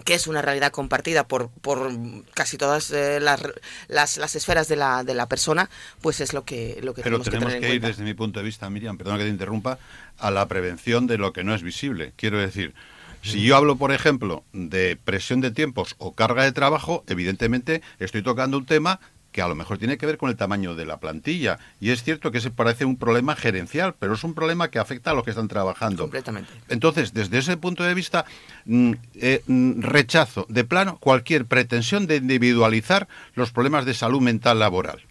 [0.07, 1.91] que es una realidad compartida por, por
[2.33, 3.41] casi todas eh, las,
[3.89, 7.19] las, las, esferas de la, de la persona, pues es lo que, lo que Pero
[7.19, 9.79] tenemos, que, ir, desde mi punto de vista, Miriam, perdona que te interrumpa,
[10.17, 12.13] a la prevención de lo que no es visible.
[12.15, 12.73] Quiero decir,
[13.21, 18.21] si yo hablo, por ejemplo, de presión de tiempos o carga de trabajo, evidentemente estoy
[18.21, 20.99] tocando un tema que a lo mejor tiene que ver con el tamaño de la
[20.99, 21.59] plantilla.
[21.79, 25.11] Y es cierto que se parece un problema gerencial, pero es un problema que afecta
[25.11, 26.03] a los que están trabajando.
[26.03, 26.51] Completamente.
[26.69, 28.25] Entonces, desde ese punto de vista,
[28.65, 34.59] mm, eh, mm, rechazo de plano cualquier pretensión de individualizar los problemas de salud mental
[34.59, 35.01] laboral.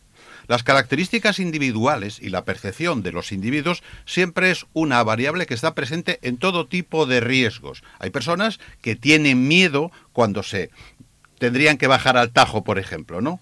[0.48, 5.74] Las características individuales y la percepción de los individuos siempre es una variable que está
[5.74, 7.82] presente en todo tipo de riesgos.
[7.98, 10.70] Hay personas que tienen miedo cuando se
[11.38, 13.40] tendrían que bajar al tajo, por ejemplo, ¿no?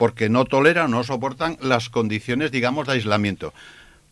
[0.00, 3.52] Porque no toleran, no soportan las condiciones, digamos, de aislamiento.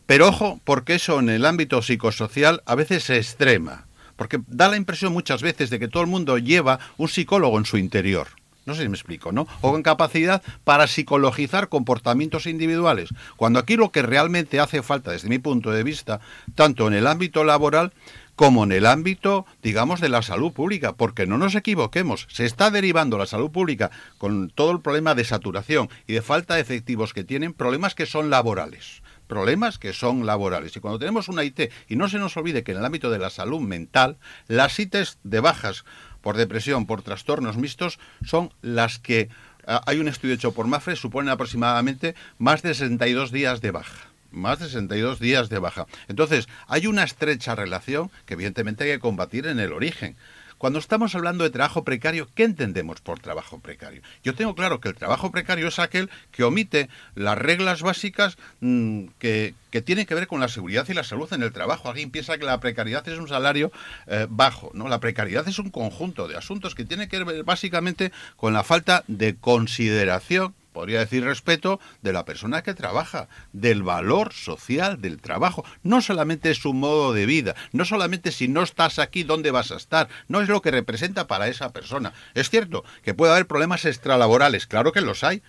[0.05, 4.76] Pero ojo, porque eso en el ámbito psicosocial a veces se extrema, porque da la
[4.76, 8.26] impresión muchas veces de que todo el mundo lleva un psicólogo en su interior.
[8.66, 9.47] No sé si me explico, ¿no?
[9.62, 13.09] O con capacidad para psicologizar comportamientos individuales.
[13.39, 16.20] Cuando aquí lo que realmente hace falta, desde mi punto de vista,
[16.55, 17.95] tanto en el ámbito laboral
[18.39, 22.70] como en el ámbito, digamos, de la salud pública, porque no nos equivoquemos, se está
[22.70, 27.12] derivando la salud pública con todo el problema de saturación y de falta de efectivos
[27.12, 30.74] que tienen, problemas que son laborales problemas que son laborales.
[30.74, 33.18] Y cuando tenemos una IT, y no se nos olvide que en el ámbito de
[33.18, 34.16] la salud mental,
[34.47, 35.84] las ITs de bajas
[36.22, 39.28] por depresión, por trastornos mixtos, son las que,
[39.66, 44.08] ah, hay un estudio hecho por Mafre, suponen aproximadamente más de 62 días de baja
[44.31, 45.87] más de 62 días de baja.
[46.09, 50.16] Entonces, hay una estrecha relación que evidentemente hay que combatir en el origen.
[50.59, 54.03] Cuando estamos hablando de trabajo precario, ¿qué entendemos por trabajo precario?
[54.24, 59.07] Yo tengo claro que el trabajo precario es aquel que omite las reglas básicas mm,
[59.20, 61.89] que, que tienen que ver con la seguridad y la salud en el trabajo.
[61.89, 63.70] Alguien piensa que la precariedad es un salario
[64.09, 64.89] eh, bajo, ¿no?
[64.89, 69.05] La precariedad es un conjunto de asuntos que tiene que ver básicamente con la falta
[69.07, 75.64] de consideración podría decir respeto de la persona que trabaja, del valor social del trabajo.
[75.83, 79.72] No solamente es un modo de vida, no solamente si no estás aquí, ¿dónde vas
[79.72, 80.09] a estar?
[80.29, 82.12] No es lo que representa para esa persona.
[82.35, 85.43] Es cierto que puede haber problemas extralaborales, claro que los hay,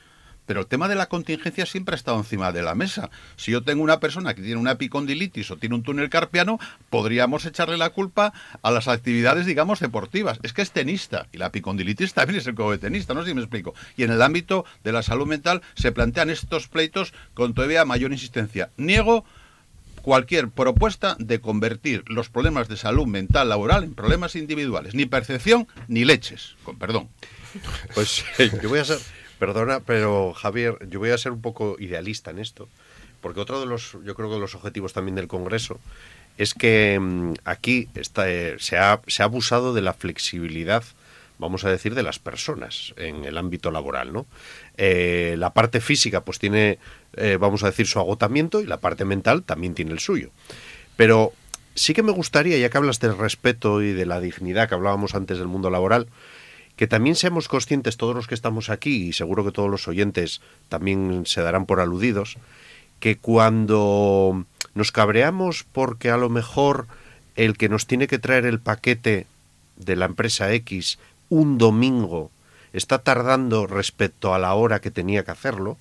[0.50, 3.12] pero el tema de la contingencia siempre ha estado encima de la mesa.
[3.36, 6.58] Si yo tengo una persona que tiene una epicondilitis o tiene un túnel carpiano,
[6.90, 8.34] podríamos echarle la culpa
[8.64, 10.40] a las actividades, digamos, deportivas.
[10.42, 13.28] Es que es tenista y la epicondilitis también es el juego de tenista, no sé
[13.28, 13.76] si me explico.
[13.96, 18.12] Y en el ámbito de la salud mental se plantean estos pleitos con todavía mayor
[18.12, 18.72] insistencia.
[18.76, 19.26] Niego
[20.02, 25.68] cualquier propuesta de convertir los problemas de salud mental laboral en problemas individuales, ni percepción
[25.88, 27.08] ni leches, con perdón.
[27.94, 28.26] Pues
[28.64, 28.98] yo voy a ser
[29.40, 32.68] Perdona, pero Javier, yo voy a ser un poco idealista en esto,
[33.22, 35.80] porque otro de los, yo creo que los objetivos también del Congreso
[36.38, 40.84] es que mm, aquí está, eh, se, ha, se ha abusado de la flexibilidad
[41.40, 44.28] vamos a decir, de las personas en el ámbito laboral, ¿no?
[44.78, 46.78] Eh, la parte física, pues tiene,
[47.16, 50.30] eh, vamos a decir, su agotamiento y la parte mental también tiene el suyo.
[50.98, 51.32] Pero
[51.76, 55.16] sí que me gustaría, ya que hablas del respeto y de la dignidad que hablábamos
[55.16, 56.08] antes del mundo laboral,
[56.80, 60.40] que también seamos conscientes todos los que estamos aquí y seguro que todos los oyentes
[60.70, 62.38] también se darán por aludidos,
[63.02, 66.88] que cuando nos cabreamos porque a lo mejor
[67.36, 69.28] el que nos tiene que traer el paquete
[69.76, 72.32] de la empresa X un domingo
[72.72, 75.78] está tardando respecto a la hora que tenía que hacerlo,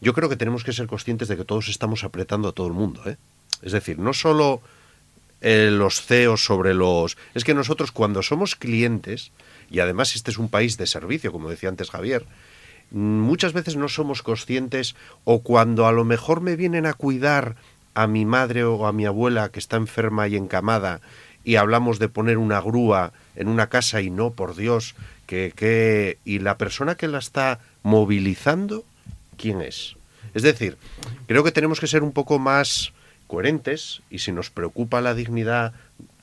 [0.00, 2.72] yo creo que tenemos que ser conscientes de que todos estamos apretando a todo el
[2.72, 3.02] mundo.
[3.04, 3.18] ¿eh?
[3.60, 4.62] Es decir, no solo
[5.42, 7.18] eh, los CEOs sobre los...
[7.34, 9.30] Es que nosotros cuando somos clientes,
[9.72, 12.26] y además este es un país de servicio, como decía antes Javier,
[12.90, 14.94] muchas veces no somos conscientes
[15.24, 17.56] o cuando a lo mejor me vienen a cuidar
[17.94, 21.00] a mi madre o a mi abuela que está enferma y encamada
[21.42, 24.94] y hablamos de poner una grúa en una casa y no, por Dios,
[25.26, 28.84] que, que y la persona que la está movilizando,
[29.36, 29.96] ¿quién es?
[30.34, 30.76] Es decir,
[31.26, 32.92] creo que tenemos que ser un poco más
[33.26, 35.72] coherentes y si nos preocupa la dignidad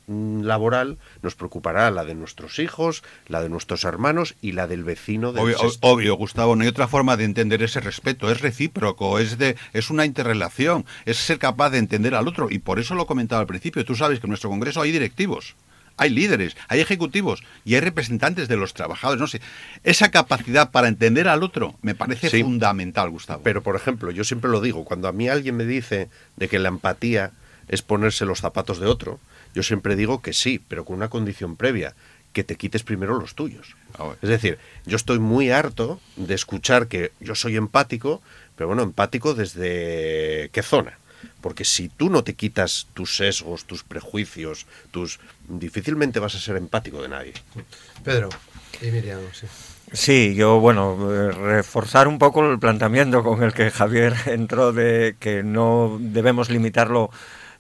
[0.09, 5.29] laboral nos preocupará la de nuestros hijos, la de nuestros hermanos y la del vecino.
[5.29, 9.55] Obvio, obvio, Gustavo, no hay otra forma de entender ese respeto, es recíproco, es de
[9.73, 13.41] es una interrelación, es ser capaz de entender al otro y por eso lo comentaba
[13.41, 15.55] al principio, tú sabes que en nuestro Congreso hay directivos
[15.99, 19.19] hay líderes, hay ejecutivos y hay representantes de los trabajadores.
[19.19, 19.41] No sé,
[19.83, 23.41] esa capacidad para entender al otro me parece fundamental, Gustavo.
[23.43, 26.07] Pero, por ejemplo, yo siempre lo digo, cuando a mí alguien me dice
[26.37, 27.31] de que la empatía
[27.67, 29.19] es ponerse los zapatos de otro,
[29.53, 31.95] yo siempre digo que sí, pero con una condición previa,
[32.33, 33.75] que te quites primero los tuyos.
[33.97, 38.21] Ah, es decir, yo estoy muy harto de escuchar que yo soy empático,
[38.55, 40.99] pero bueno, empático desde qué zona.
[41.41, 46.55] Porque si tú no te quitas tus sesgos, tus prejuicios, tus difícilmente vas a ser
[46.55, 47.33] empático de nadie.
[48.03, 48.29] Pedro.
[48.81, 49.47] Y Miriam, sí.
[49.91, 55.15] Sí, yo, bueno, eh, reforzar un poco el planteamiento con el que Javier entró de
[55.19, 57.09] que no debemos limitarlo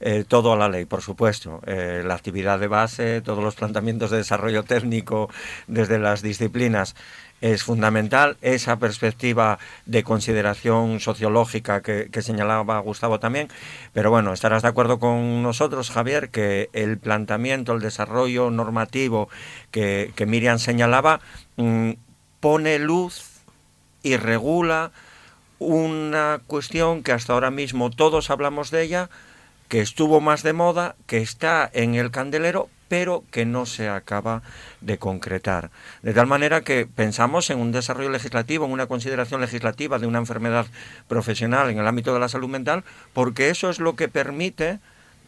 [0.01, 1.61] eh, todo a la ley, por supuesto.
[1.65, 5.29] Eh, la actividad de base, todos los planteamientos de desarrollo técnico
[5.67, 6.95] desde las disciplinas
[7.41, 8.37] es fundamental.
[8.41, 13.49] Esa perspectiva de consideración sociológica que, señalaba Gustavo también.
[13.93, 19.29] Pero bueno, estarás de acuerdo con nosotros, Javier, que el planteamiento, el desarrollo normativo
[19.71, 21.21] que, Miriam señalaba,
[21.57, 21.91] mm,
[22.39, 23.25] pone luz
[24.01, 24.91] y regula
[25.59, 29.09] una cuestión que hasta ahora mismo todos hablamos de ella,
[29.69, 34.41] que estuvo más de moda, que está en el candelero, pero que no se acaba
[34.81, 35.69] de concretar.
[36.01, 40.17] De tal manera que pensamos en un desarrollo legislativo, en una consideración legislativa de una
[40.17, 40.65] enfermedad
[41.07, 44.79] profesional en el ámbito de la salud mental, porque eso es lo que permite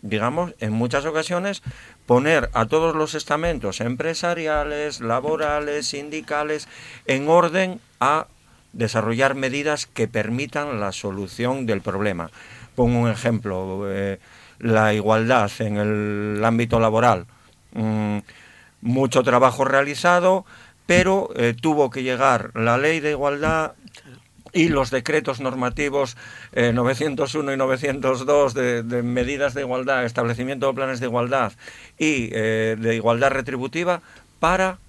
[0.01, 1.61] digamos, en muchas ocasiones
[2.07, 6.67] poner a todos los estamentos empresariales, laborales, sindicales,
[7.05, 8.25] en orden a
[8.73, 12.31] desarrollar medidas que permitan la solución del problema.
[12.83, 14.19] Un ejemplo, eh,
[14.59, 17.25] la igualdad en el ámbito laboral.
[17.73, 18.19] Mm,
[18.81, 20.45] mucho trabajo realizado,
[20.85, 23.73] pero eh, tuvo que llegar la ley de igualdad
[24.53, 26.17] y los decretos normativos
[26.53, 31.53] 901 eh, y 902 de, medidas de igualdad, establecimiento de planes de igualdad
[31.97, 34.01] y de igualdad retributiva
[34.39, 34.79] para,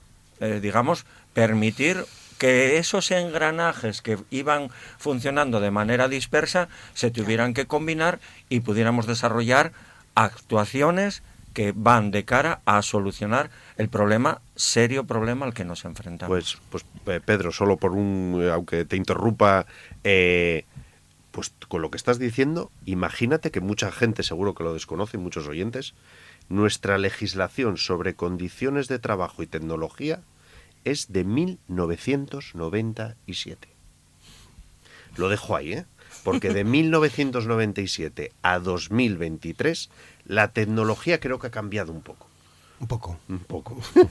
[0.40, 2.05] digamos, permitir
[2.43, 4.68] que esos engranajes que iban
[4.99, 8.18] funcionando de manera dispersa se tuvieran que combinar
[8.49, 9.70] y pudiéramos desarrollar
[10.16, 11.22] actuaciones
[11.55, 16.59] que van de cara a solucionar el problema, serio problema al que nos enfrentamos.
[16.68, 16.84] Pues, pues
[17.14, 19.66] eh, Pedro, solo por un, eh, aunque te interrumpa,
[20.03, 20.64] eh,
[21.30, 25.47] pues con lo que estás diciendo, imagínate que mucha gente, seguro que lo desconoce, muchos
[25.47, 25.95] oyentes,
[26.49, 30.22] nuestra legislación sobre condiciones de trabajo y tecnología
[30.85, 33.68] es de 1997.
[35.16, 35.85] Lo dejo ahí, ¿eh?
[36.24, 39.91] Porque de 1997 a 2023
[40.24, 42.28] la tecnología creo que ha cambiado un poco.
[42.83, 43.16] Un poco.
[43.28, 43.76] Un poco.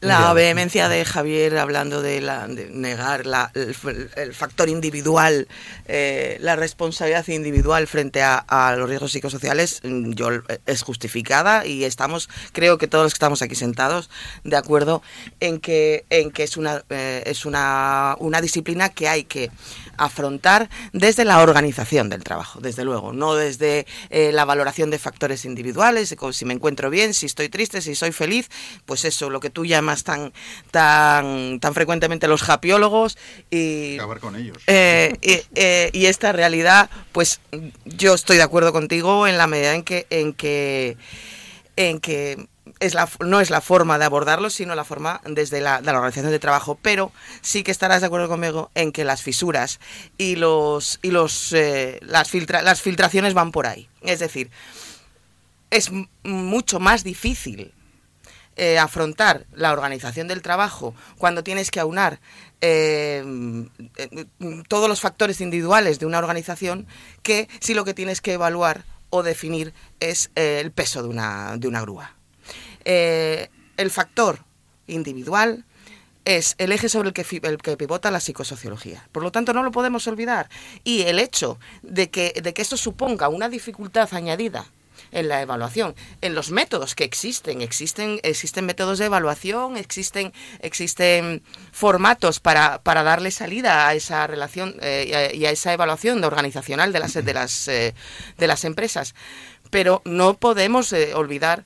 [0.00, 5.48] la vehemencia de Javier hablando de, la, negar la, el, factor individual,
[5.86, 10.28] eh, la responsabilidad individual frente a, los riesgos psicosociales, mm, yo,
[10.66, 14.10] es justificada y estamos, creo que todos los que estamos aquí sentados,
[14.44, 15.00] de acuerdo
[15.40, 19.50] en que, en que es, una, eh, es una, una disciplina que hay que
[19.96, 25.46] afrontar desde la organización del trabajo, desde luego, no desde eh, la valoración de factores
[25.46, 28.48] individuales, si me encuentro bien, si estoy triste, si soy feliz,
[28.84, 30.32] pues eso, lo que tú llamas tan,
[30.70, 33.18] tan, tan frecuentemente los japiólogos
[33.50, 33.96] y...
[33.96, 34.58] Acabar con ellos.
[34.66, 35.16] Eh,
[35.54, 37.40] eh, y, esta realidad, pues
[37.84, 40.06] yo estoy de acuerdo contigo en la medida en que...
[40.10, 40.96] En que
[41.76, 42.48] en que
[42.80, 45.98] es la, no es la forma de abordarlo, sino la forma desde la, de la
[45.98, 46.78] organización de trabajo.
[46.80, 49.80] Pero sí que estarás de acuerdo conmigo en que las fisuras
[50.18, 53.88] y los y los eh, las, las filtraciones van por ahí.
[54.02, 54.50] Es decir,
[55.70, 55.90] es
[56.22, 57.72] mucho más difícil
[58.56, 62.20] eh, afrontar la organización del trabajo cuando tienes que aunar
[62.62, 63.22] eh,
[64.68, 66.86] todos los factores individuales de una organización
[67.22, 71.68] que si lo que tienes que evaluar o definir es el peso de una, de
[71.68, 72.16] una grúa.
[72.84, 74.38] Eh, el factor
[74.86, 75.64] individual
[76.24, 79.08] es el eje sobre el que, el que pivota la psicosociología.
[79.12, 80.48] Por lo tanto, no lo podemos olvidar.
[80.82, 84.66] Y el hecho de que, de que esto suponga una dificultad añadida
[85.12, 87.62] en la evaluación, en los métodos que existen.
[87.62, 91.42] Existen, existen métodos de evaluación, existen, existen
[91.72, 96.98] formatos para, para darle salida a esa relación eh, y, a, esa evaluación organizacional de
[97.00, 97.94] las, de las, eh,
[98.36, 99.14] de las empresas.
[99.70, 101.64] Pero no podemos olvidar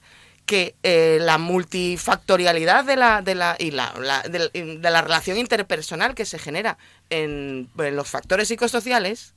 [0.50, 3.92] que eh, la multifactorialidad de la, de la, y la,
[4.28, 6.76] de, la relación interpersonal que se genera
[7.08, 9.34] en, los factores psicosociales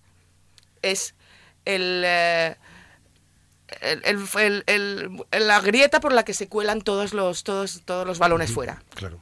[0.82, 1.14] es
[1.66, 2.56] eh,
[3.82, 8.52] el, el, la grieta por la que se cuelan todos los, todos, todos los balones
[8.52, 8.84] fuera.
[8.96, 9.20] Claro.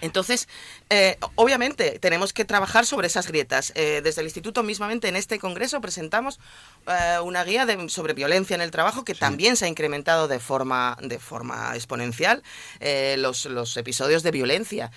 [0.00, 0.48] Entonces,
[0.90, 3.72] eh, obviamente, tenemos que trabajar sobre esas grietas.
[3.74, 6.38] Eh, desde el Instituto, mismamente en este congreso, presentamos
[6.86, 10.96] eh, una guía sobre violencia en el trabajo que también se ha incrementado de forma,
[11.00, 12.42] de forma exponencial.
[13.18, 14.90] Los, los, episodios de violencia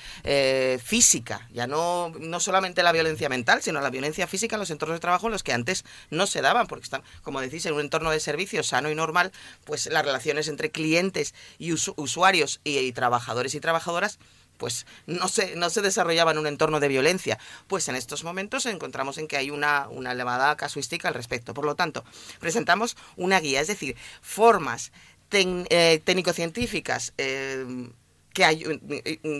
[0.83, 4.95] física, ya no, no solamente la violencia mental, sino la violencia física en los entornos
[4.95, 7.81] de trabajo en los que antes no se daban, porque están, como decís, en un
[7.81, 9.31] entorno de servicio sano y normal,
[9.65, 14.19] pues las relaciones entre clientes y usuarios y trabajadores y trabajadoras
[14.61, 17.39] pues no se, no se desarrollaba en un entorno de violencia.
[17.65, 21.55] Pues en estos momentos encontramos en que hay una, elevada casuística al respecto.
[21.55, 22.05] Por lo tanto,
[22.39, 24.91] presentamos una guía, es decir, formas
[25.31, 27.89] eh, técnico-científicas eh,
[28.33, 28.63] que, hay,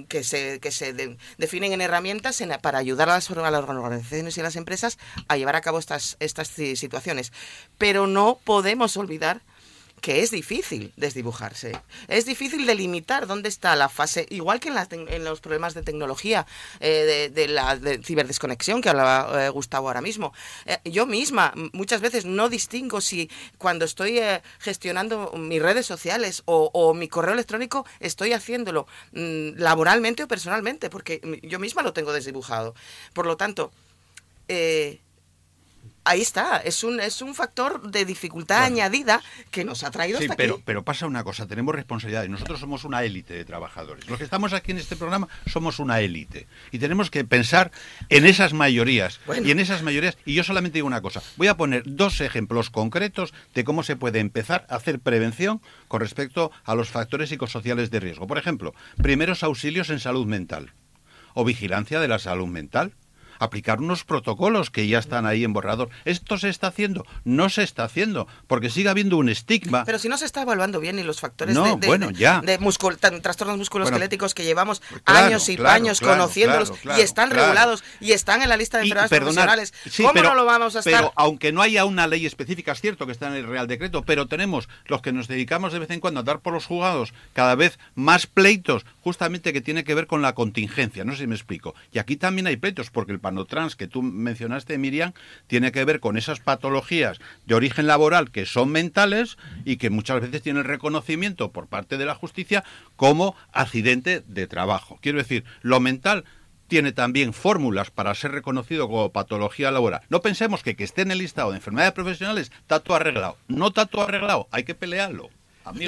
[0.10, 4.40] que se, que se definen en herramientas para ayudar a las, a las, organizaciones y
[4.40, 4.98] a las empresas
[5.28, 7.32] a llevar a cabo estas, estas situaciones.
[7.78, 9.44] Pero no podemos olvidar
[10.02, 11.80] que es difícil desdibujarse.
[12.08, 16.48] Es difícil delimitar dónde está la fase, igual que en, los problemas de tecnología,
[16.80, 20.34] eh, de, la ciberdesconexión que hablaba eh, Gustavo ahora mismo.
[20.66, 24.20] Eh, yo misma muchas veces no distingo si cuando estoy
[24.60, 31.22] gestionando mis redes sociales o, mi correo electrónico estoy haciéndolo mm, laboralmente o personalmente, porque
[31.44, 32.74] yo misma lo tengo desdibujado.
[33.14, 33.72] Por lo tanto,
[36.04, 39.22] Ahí está, es un, es un factor de dificultad añadida
[39.52, 40.64] que nos ha traído sí, hasta pero, aquí.
[40.66, 42.30] pero pasa una cosa, tenemos responsabilidades.
[42.30, 44.08] Nosotros somos una élite de trabajadores.
[44.10, 46.48] Los que estamos aquí en este programa somos una élite.
[46.72, 47.72] Y tenemos que pensar
[48.10, 49.20] en esas mayorías.
[49.44, 52.72] Y en esas mayorías, y yo solamente digo una cosa, voy a poner dos ejemplos
[52.72, 57.92] concretos de cómo se puede empezar a hacer prevención con respecto a los factores psicosociales
[57.92, 58.26] de riesgo.
[58.26, 60.74] Por ejemplo, primeros auxilios en salud mental
[61.34, 62.94] o vigilancia de la salud mental
[63.42, 65.90] aplicar unos protocolos que ya están ahí en borrador.
[66.06, 67.06] ¿Esto se está haciendo?
[67.24, 69.84] No se está haciendo, porque sigue habiendo un estigma.
[69.84, 72.42] Pero si no se está evaluando bien y los factores de, de, bueno, ya.
[72.42, 72.60] de
[73.22, 78.58] trastornos musculoesqueléticos que llevamos años y años conociéndolos y están regulados y están en la
[78.58, 80.94] lista de enfermedades profesionales, ¿cómo no lo vamos a estar?
[80.94, 84.04] Pero aunque no haya una ley específica, es cierto que está en el Real Decreto,
[84.04, 87.14] pero tenemos los que nos dedicamos de vez en cuando a dar por los juzgados
[87.34, 91.28] cada vez más pleitos, justamente que tiene que ver con la contingencia, no sé si
[91.28, 91.74] me explico.
[91.92, 95.14] Y aquí también hay pleitos, porque el panotrans que tú mencionaste, Miriam,
[95.48, 100.20] tiene que ver con esas patologías de origen laboral que son mentales y que muchas
[100.20, 102.66] veces tienen reconocimiento por parte de la justicia
[102.98, 105.00] como accidente de trabajo.
[105.02, 106.26] Quiero decir, lo mental
[106.68, 110.02] tiene también fórmulas para ser reconocido como patología laboral.
[110.10, 113.38] No pensemos que que esté en el listado de enfermedades profesionales todo arreglado.
[113.48, 115.30] No todo arreglado, hay que pelearlo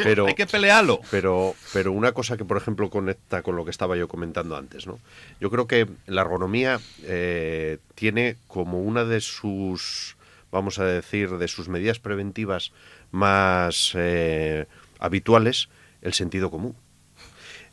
[0.03, 0.99] pero, hay que pelearlo.
[1.11, 4.87] Pero, pero una cosa que, por ejemplo, conecta con lo que estaba yo comentando antes,
[4.87, 4.99] ¿no?
[5.39, 10.17] Yo creo que la ergonomía eh, tiene como una de sus,
[10.51, 12.71] vamos a decir, de sus medidas preventivas
[13.11, 14.65] más eh,
[14.99, 15.69] habituales,
[16.01, 16.75] el sentido común.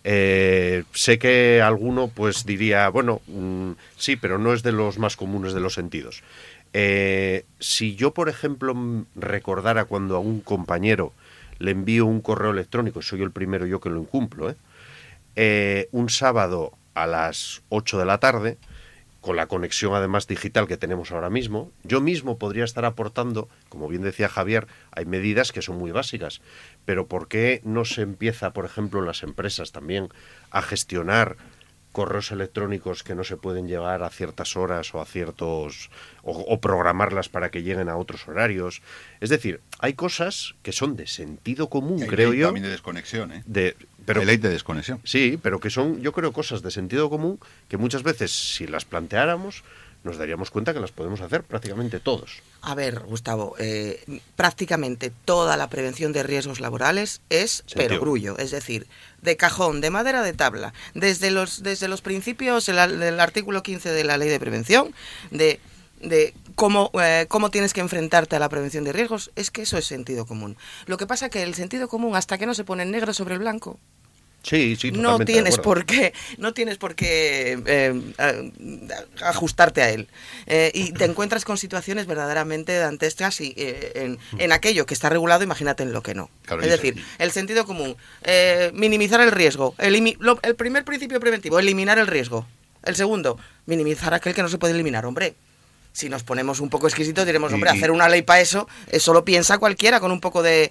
[0.02, 5.16] Eh, sé que alguno pues diría, bueno, mm, sí, pero no es de los más
[5.16, 6.22] comunes de los sentidos.
[6.72, 8.74] si yo, por ejemplo,
[9.14, 11.12] recordara cuando a un compañero
[11.60, 14.56] le envío un correo electrónico, soy el primero yo que lo incumplo, ¿eh?
[15.36, 15.88] ¿eh?
[15.92, 18.58] un sábado a las 8 de la tarde,
[19.20, 23.86] con la conexión además digital que tenemos ahora mismo, yo mismo podría estar aportando, como
[23.86, 26.40] bien decía Javier, hay medidas que son muy básicas,
[26.86, 30.08] pero ¿por qué no se empieza, por ejemplo, en las empresas también
[30.50, 31.36] a gestionar
[31.92, 35.90] correos electrónicos que no se pueden llevar a ciertas horas o a ciertos
[36.22, 38.82] o, programarlas para que lleguen a otros horarios.
[39.20, 42.46] Es decir, hay cosas que son de sentido común, creo yo.
[42.46, 43.42] También de desconexión, ¿eh?
[43.46, 45.00] De, pero, hay ley de desconexión.
[45.04, 47.38] Sí, pero que son, yo creo, cosas de sentido común
[47.68, 49.64] que muchas veces, si las planteáramos,
[50.02, 52.42] nos daríamos cuenta que las podemos hacer prácticamente todos.
[52.62, 58.86] A ver, Gustavo, eh, prácticamente toda la prevención de riesgos laborales es perogrullo, es decir,
[59.20, 64.04] de cajón, de madera de tabla, desde los, desde los principios del artículo 15 de
[64.04, 64.94] la ley de prevención,
[65.30, 65.60] de
[66.00, 69.78] de cómo, eh, cómo tienes que enfrentarte a la prevención de riesgos, es que eso
[69.78, 70.56] es sentido común.
[70.86, 73.40] Lo que pasa que el sentido común, hasta que no se pone negro sobre el
[73.40, 73.78] blanco,
[74.42, 78.00] Sí, sí, no tienes por qué, no tienes por qué eh,
[79.22, 80.08] ajustarte a él.
[80.46, 85.44] Eh, y te encuentras con situaciones verdaderamente dantescas y eh, en, aquello que está regulado,
[85.44, 86.30] imagínate en lo que no.
[86.62, 87.96] es decir, el sentido común,
[88.72, 89.74] minimizar el riesgo.
[89.78, 92.46] el primer principio preventivo, eliminar el riesgo.
[92.82, 95.04] El segundo, minimizar aquel que no se puede eliminar.
[95.04, 95.34] Hombre,
[95.92, 99.24] si nos ponemos un poco exquisitos, diremos, hombre, hacer una ley para eso, eso lo
[99.24, 100.70] piensa cualquiera con un poco de,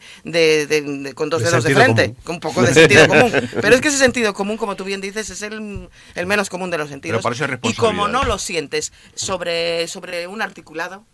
[1.15, 3.31] con dos dedos de frente, con un poco de sentido común.
[3.61, 5.89] Pero es que ese sentido común, como tú bien dices, es el,
[6.25, 7.23] menos común de los sentidos.
[7.63, 11.05] y como no lo sientes sobre, sobre un articulado,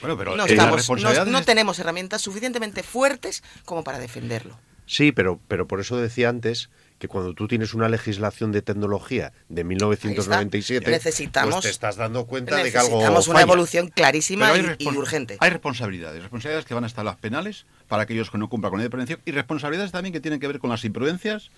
[0.00, 0.90] bueno, pero no, estamos,
[1.26, 4.58] no, tenemos herramientas suficientemente fuertes como para defenderlo.
[4.86, 6.68] Sí, pero, pero por eso decía antes
[7.04, 12.24] que cuando tú tienes una legislación de tecnología de 1997, necesitamos, pues te estás dando
[12.24, 15.36] cuenta de que algo Necesitamos una evolución clarísima y, urgente.
[15.40, 18.84] Hay responsabilidades, responsabilidades que van hasta las penales para aquellos que no cumplan con la
[18.84, 21.50] de prevención y responsabilidades también que tienen que ver con las imprudencias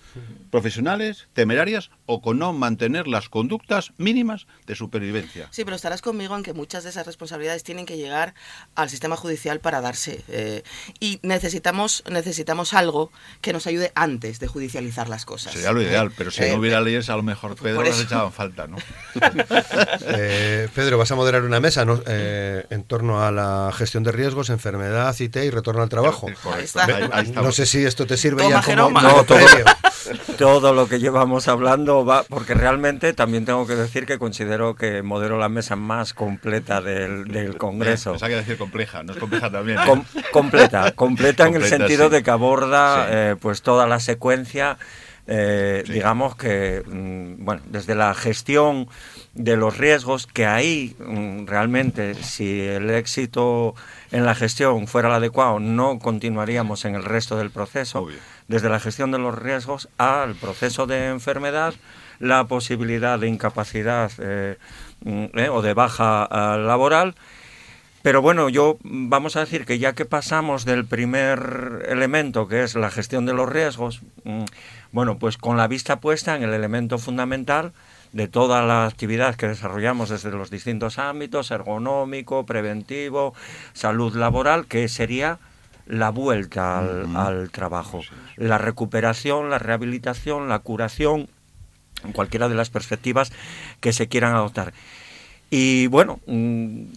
[0.51, 5.47] profesionales, temerarias o con no mantener las conductas mínimas de supervivencia.
[5.51, 8.33] Sí, pero estarás conmigo en que muchas de esas responsabilidades tienen que llegar
[8.75, 10.63] al sistema judicial para darse eh,
[10.99, 13.11] y necesitamos necesitamos algo
[13.41, 15.53] que nos ayude antes de judicializar las cosas.
[15.53, 18.31] Sería lo ideal, pero si Eh, no hubiera leyes, a lo mejor Pedro las echaban
[18.31, 18.77] falta, ¿no?
[20.09, 22.01] Eh, Pedro, vas a moderar una mesa ¿no?
[22.05, 26.16] Eh, en torno a la gestión de riesgos, enfermedad, IT y retorno al trabajo.
[26.21, 26.85] Correcto, Ahí está.
[26.85, 29.23] ahí- ahí No sé si esto te sirve Toma, ya como, No,
[30.37, 35.01] todo- lo que llevamos hablando va, porque realmente también tengo que decir que considero que
[35.01, 38.11] modero la mesa más completa del, del Congreso.
[38.11, 39.79] Pensaba que decir compleja, no es compleja también.
[39.79, 39.83] ¿eh?
[39.85, 42.11] Com- completa, completa en el sentido sí.
[42.11, 43.09] de que aborda Sí.
[43.13, 44.77] eh, pues toda la secuencia,
[45.27, 45.93] eh, Sí.
[45.93, 48.87] digamos que, mm, bueno, desde la gestión
[49.33, 53.75] de los riesgos, que ahí mm, realmente si el éxito
[54.11, 58.17] en la gestión fuera el adecuado, no continuaríamos en el resto del proceso, Obvio.
[58.47, 61.73] desde la gestión de los riesgos al proceso de enfermedad,
[62.19, 64.57] la posibilidad de incapacidad eh,
[65.03, 67.13] mm, eh, o de baja laboral,
[68.01, 72.75] pero bueno, yo vamos a decir que ya que pasamos del primer elemento, que es
[72.75, 74.01] la gestión de los riesgos,
[74.91, 77.73] bueno, pues con la vista puesta en el elemento fundamental
[78.13, 83.33] de toda la actividad que desarrollamos desde los distintos ámbitos, ergonómico, preventivo,
[83.73, 85.39] salud laboral, que sería
[85.85, 88.01] la vuelta al, trabajo,
[88.35, 91.29] la recuperación, la rehabilitación, la curación,
[92.03, 93.31] en cualquiera de las perspectivas
[93.79, 94.73] que se quieran adoptar.
[95.49, 96.31] Y bueno, mm,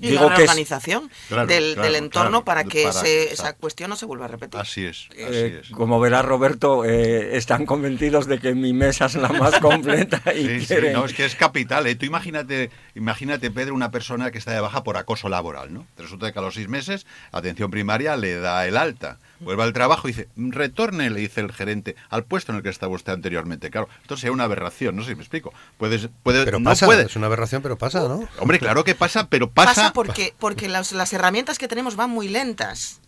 [0.01, 3.33] Y digo la que reorganización Claro, del, claro, del entorno claro, para que para- ese-
[3.33, 4.59] esa cuestión no se vuelva a repetir.
[4.61, 5.71] Así es, así Eh, es.
[5.71, 10.61] como verá Roberto, eh, están convencidos de que mi mesa es la más completa y
[10.61, 11.87] Sí, sí, no, es que es capital.
[11.87, 11.95] ¿eh?
[11.95, 15.87] Tú imagínate, imagínate, Pedro, una persona que está de baja por acoso laboral, ¿no?
[15.97, 19.19] Resulta que a los seis meses, atención primaria le da el alta.
[19.41, 22.69] Vuelve al trabajo y dice, retorne, le dice el gerente, al puesto en el que
[22.69, 23.71] estaba usted anteriormente.
[23.71, 25.53] Claro, esto sería una aberración, no sé si me explico.
[25.79, 27.05] Puedes, puede, Pero no pasa, puede.
[27.05, 28.29] es una aberración, pero pasa, ¿no?
[28.39, 29.71] Hombre, claro que pasa, pero pasa...
[29.75, 33.01] Pasa porque, porque las, las herramientas que tenemos van muy lentas.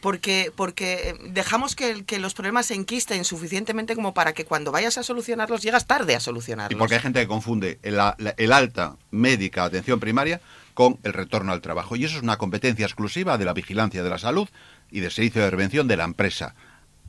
[0.00, 4.96] Porque, porque dejamos que, que los problemas se enquisten suficientemente como para que cuando vayas
[4.98, 6.76] a solucionarlos llegas tarde a solucionarlos.
[6.76, 10.40] Y porque hay gente que confunde el, la- el alta médica, atención primaria,
[10.74, 11.96] con el retorno al trabajo.
[11.96, 14.48] Y eso es una competencia exclusiva de la vigilancia de la salud
[14.90, 16.54] y del servicio de prevención de la empresa.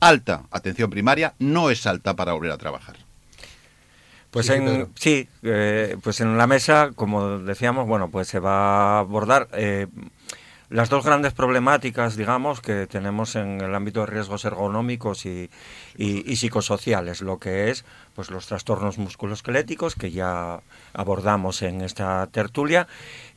[0.00, 2.96] Alta atención primaria no es alta para volver a trabajar.
[4.30, 8.96] Pues Sí, en, sí, eh, pues en la mesa, como decíamos, bueno, pues se va
[8.96, 9.88] a abordar eh,
[10.70, 15.50] las dos grandes problemáticas, digamos, que tenemos en el ámbito de riesgos ergonómicos y,
[15.98, 20.60] y- y psicosociales, lo que es pues los trastornos musculoesqueléticos que ya
[20.94, 22.86] abordamos en esta tertulia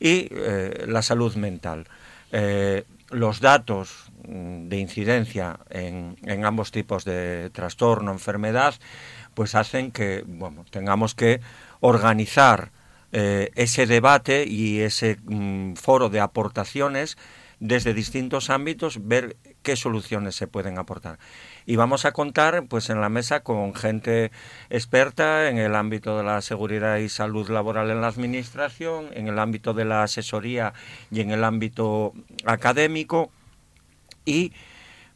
[0.00, 1.86] y eh, la salud mental.
[2.32, 8.74] Eh, los datos de incidencia en, en ambos tipos de trastorno, enfermedad,
[9.34, 11.40] pues hacen que bueno, tengamos que
[11.80, 12.70] organizar
[13.12, 17.16] eh, ese debate y ese mm, foro de aportaciones
[17.60, 21.18] desde distintos ámbitos, ver qué soluciones se pueden aportar.
[21.64, 24.30] Y vamos a contar pues en la mesa con gente
[24.68, 29.38] experta en el ámbito de la seguridad y salud laboral en la administración, en el
[29.38, 30.74] ámbito de la asesoría
[31.10, 32.12] y en el ámbito
[32.44, 33.30] académico
[34.26, 34.52] y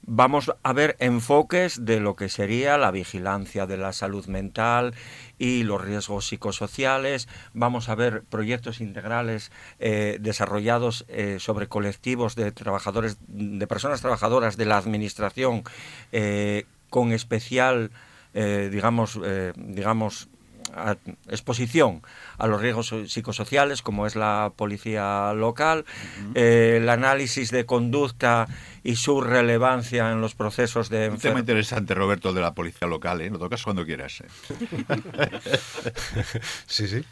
[0.03, 4.95] vamos a ver enfoques de lo que sería la vigilancia de la salud mental
[5.39, 7.29] y los riesgos psicosociales.
[7.53, 14.57] Vamos a ver proyectos integrales eh, desarrollados eh, sobre colectivos de trabajadores, de personas trabajadoras
[14.57, 15.65] de la administración,
[16.13, 17.91] eh, con especial,
[18.33, 19.21] digamos,
[19.57, 20.30] digamos,
[20.75, 20.97] a-
[21.29, 22.03] exposición
[22.39, 25.85] a los riesgos psicosociales, como es la policía local,
[26.35, 28.47] eh, el análisis de conducta
[28.83, 33.21] y su relevancia en los procesos de Un tema interesante, Roberto, de la policía local,
[33.21, 33.31] ¿eh?
[33.31, 34.21] Lo tocas cuando quieras.
[34.23, 34.27] ¿eh?
[36.66, 37.05] Sí, sí.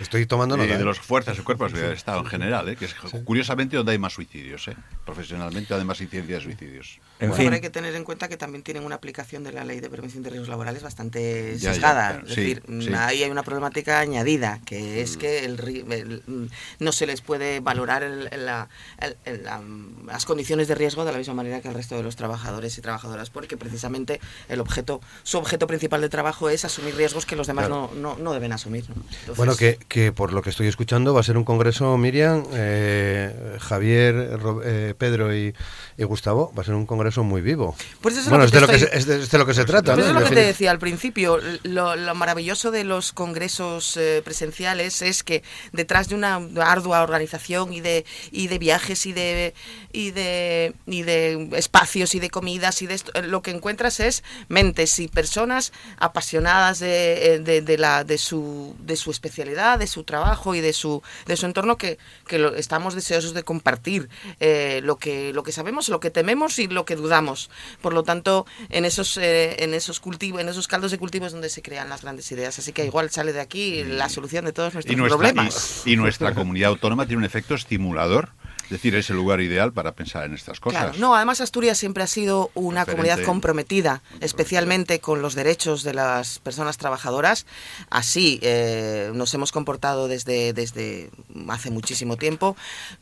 [0.00, 0.74] Estoy tomando y nota.
[0.76, 0.84] de ¿eh?
[0.84, 2.76] los fuerzas y cuerpos de Estado en general, ¿eh?
[2.76, 2.94] que es
[3.24, 4.68] curiosamente donde hay más suicidios.
[4.68, 4.76] ¿eh?
[5.04, 7.00] Profesionalmente, además, incidencia de suicidios.
[7.20, 9.52] En Bueno, fin, pero hay que tener en cuenta que también tienen una aplicación de
[9.52, 12.08] la ley de prevención de riesgos laborales bastante Ya, ya, sesgada.
[12.12, 12.90] claro, es sí, decir, sí.
[12.96, 16.46] ahí hay una problemática añadida, que es que el ri- el- mm,
[16.80, 18.68] no se les puede valorar el- el- la-
[19.00, 19.62] el- el- la-
[20.06, 22.80] las condiciones de riesgo de la misma manera que al resto de los trabajadores y
[22.80, 27.46] trabajadoras, porque precisamente el objeto, su objeto principal de trabajo es asumir riesgos que los
[27.46, 27.90] demás Claro.
[27.94, 28.88] no, no, no deben asumir.
[28.88, 28.96] ¿no?
[28.96, 32.44] Entonces, Bueno, que, que por lo que estoy escuchando va a ser un congreso, Miriam,
[32.52, 35.54] eh, Javier, eh, Pedro y,
[35.96, 37.76] y Gustavo, va a ser un congreso muy vivo.
[38.00, 39.54] Pues eso es bueno, es de lo que se, es de, es de lo que
[39.54, 39.94] se trata.
[39.94, 40.10] Pues ¿no?
[40.10, 41.38] eso es lo que te decía al principio.
[41.64, 45.42] Lo, lo maravilloso de los congresos eh, presenciales es que
[45.72, 49.54] detrás de una ardua organización y de, y de viajes y de,
[49.92, 54.22] y, de, y de espacios y de comidas y de esto, lo que encuentras es
[54.48, 59.78] mentes y personas apasionadas de, eh, de, de la, de, su, de su especialidad especialidad,
[59.78, 63.42] de su trabajo y de su, de su entorno que, que lo, estamos deseosos de
[63.42, 64.08] compartir
[64.40, 67.50] eh, lo, que, lo que sabemos, lo que tememos y lo que dudamos.
[67.80, 71.32] Por lo tanto, en esos, eh, en esos cultivos, en esos caldos de cultivo es
[71.32, 72.58] donde se crean las grandes ideas.
[72.58, 75.82] Así que igual sale de aquí la solución de todos nuestros y nuestra, problemas.
[75.84, 78.41] Y, y nuestra comunidad autónoma tiene un efecto estimulador es
[78.72, 80.82] decir, es el lugar ideal para pensar en estas cosas.
[80.82, 82.92] Claro, no, además Asturias siempre ha sido una Referente.
[83.10, 87.46] comunidad comprometida, especialmente con los derechos de las personas trabajadoras.
[87.90, 91.10] Así eh, nos hemos comportado desde, desde
[91.48, 92.56] hace muchísimo tiempo.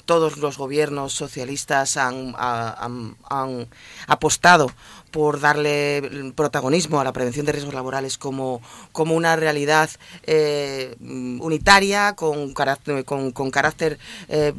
[0.04, 3.68] Todos los gobiernos socialistas han, ha- han- han
[4.06, 4.70] apostado
[5.10, 8.60] por darle protagonismo a la prevención de riesgos laborales como,
[8.92, 9.90] como una realidad
[10.24, 13.98] eh, unitaria, con carácter, con, con carácter
[14.28, 14.52] eh,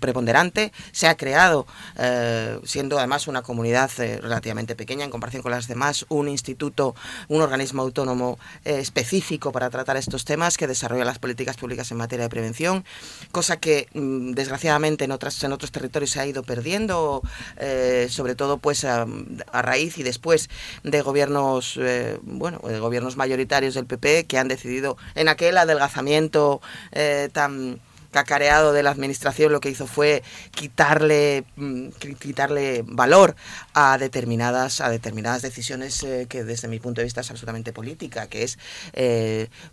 [0.00, 0.72] preponderante.
[0.92, 1.66] Se ha creado,
[1.98, 6.94] eh, siendo además una comunidad relativamente pequeña en comparación con las demás, un instituto,
[7.28, 12.24] un organismo autónomo específico para tratar estos temas que desarrolla las políticas públicas en materia
[12.24, 12.84] de prevención,
[13.32, 17.22] cosa que mm, desgraciadamente en, otras, en otros territorios se ha ido perdiendo,
[18.08, 19.06] sobre todo pues a,
[19.52, 20.48] a raíz y después
[20.82, 26.60] de gobiernos eh, bueno de gobiernos mayoritarios del PP que han decidido en aquel adelgazamiento
[26.92, 27.80] eh, tan
[28.12, 30.22] cacareado de la administración lo que hizo fue
[30.52, 33.36] quitarle mm, qui- quitarle valor
[33.74, 38.26] a determinadas a determinadas decisiones eh, que desde mi punto de vista es absolutamente política
[38.28, 38.58] que es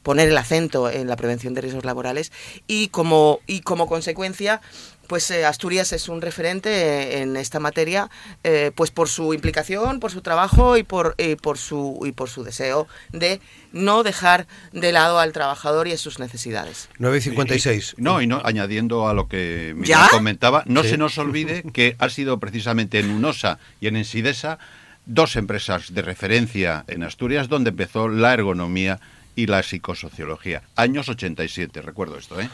[0.01, 2.32] poner el acento en la prevención de riesgos laborales
[2.68, 4.62] y como y como consecuencia
[5.08, 8.10] pues eh, Asturias es un referente eh, en esta materia,
[8.43, 12.30] eh, pues por su implicación, por su trabajo y por, y por su y por
[12.30, 13.41] su deseo de
[13.72, 16.89] no dejar de lado al trabajador y a sus necesidades.
[16.99, 17.95] 9 y 56.
[17.97, 20.08] Y- no, y no, añadiendo a lo que ¿Ya?
[20.10, 20.89] comentaba, no Sí.
[20.89, 24.60] se nos olvide que ha sido precisamente en UNOSA y en Ensidesa
[25.06, 28.99] dos empresas de referencia en Asturias donde empezó la ergonomía
[29.36, 30.62] y la psicosociología.
[30.76, 32.49] Años 87, recuerdo esto, ¿eh?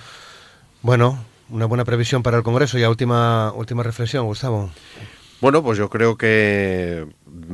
[0.82, 2.78] Bueno, una buena previsión para el Congreso.
[2.78, 4.70] Ya última, última reflexión, Gustavo.
[5.42, 7.06] Bueno, pues yo creo que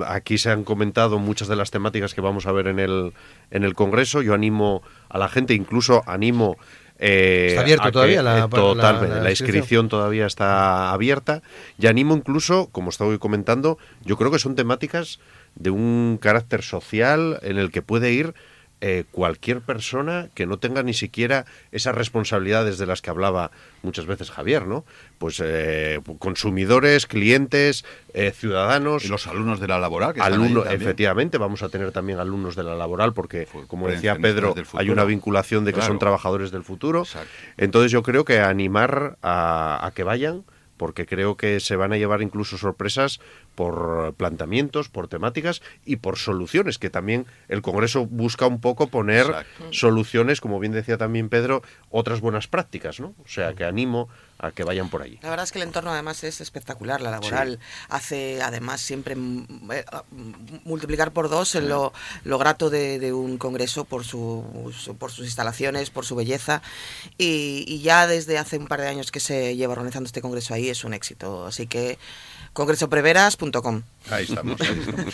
[0.08, 3.14] aquí se han comentado muchas de las temáticas que vamos a ver en el,
[3.52, 4.22] en el Congreso.
[4.24, 6.58] Yo animo a la gente, incluso animo...
[6.98, 9.58] eh, Está abierto que- todavía la- eh, totalmente, la- la la, inscripción.
[9.58, 11.43] inscripción todavía está abierta.
[11.78, 15.20] Y animo incluso, como estoy comentando, yo creo que son temáticas
[15.56, 18.34] de un carácter social en el que puede ir
[18.82, 23.51] eh, cualquier persona que no tenga ni siquiera esas responsabilidades de las que hablaba
[23.84, 24.86] muchas veces Javier, ¿no?
[25.17, 29.05] Pues eh, consumidores, clientes, eh, ciudadanos.
[29.05, 30.82] Y los alumnos de la laboral, que están Alumnos, también.
[30.82, 35.03] efectivamente, vamos a tener también alumnos de la laboral porque, como decía Pedro, hay una
[35.05, 35.88] vinculación de que Claro.
[35.93, 37.01] son trabajadores del futuro.
[37.03, 37.30] Exacto.
[37.57, 40.43] Entonces yo creo que animar a, a que vayan
[40.78, 43.19] porque creo que se van a llevar incluso sorpresas
[43.55, 49.26] por planteamientos, por temáticas y por soluciones, que también el Congreso busca un poco poner
[49.26, 49.67] Exacto.
[49.71, 53.15] soluciones, como bien decía también Pedro, otras buenas prácticas, ¿no?
[53.23, 54.09] O sea, que animo
[54.46, 55.20] a que vayan por allí.
[55.22, 57.02] La verdad es que el entorno además es espectacular.
[57.02, 61.93] La laboral hace además siempre mm, eh, ah, mm, multiplicar por dos en lo,
[62.24, 66.62] lo grato de, de un congreso por, su, su- por sus instalaciones, por su belleza.
[67.18, 70.54] Y, y ya desde hace un par de años que se lleva organizando este congreso
[70.54, 71.46] ahí es un éxito.
[71.46, 71.98] Así que
[72.56, 73.82] congresopreveras.com.
[74.10, 75.14] Ahí estamos, ahí estamos.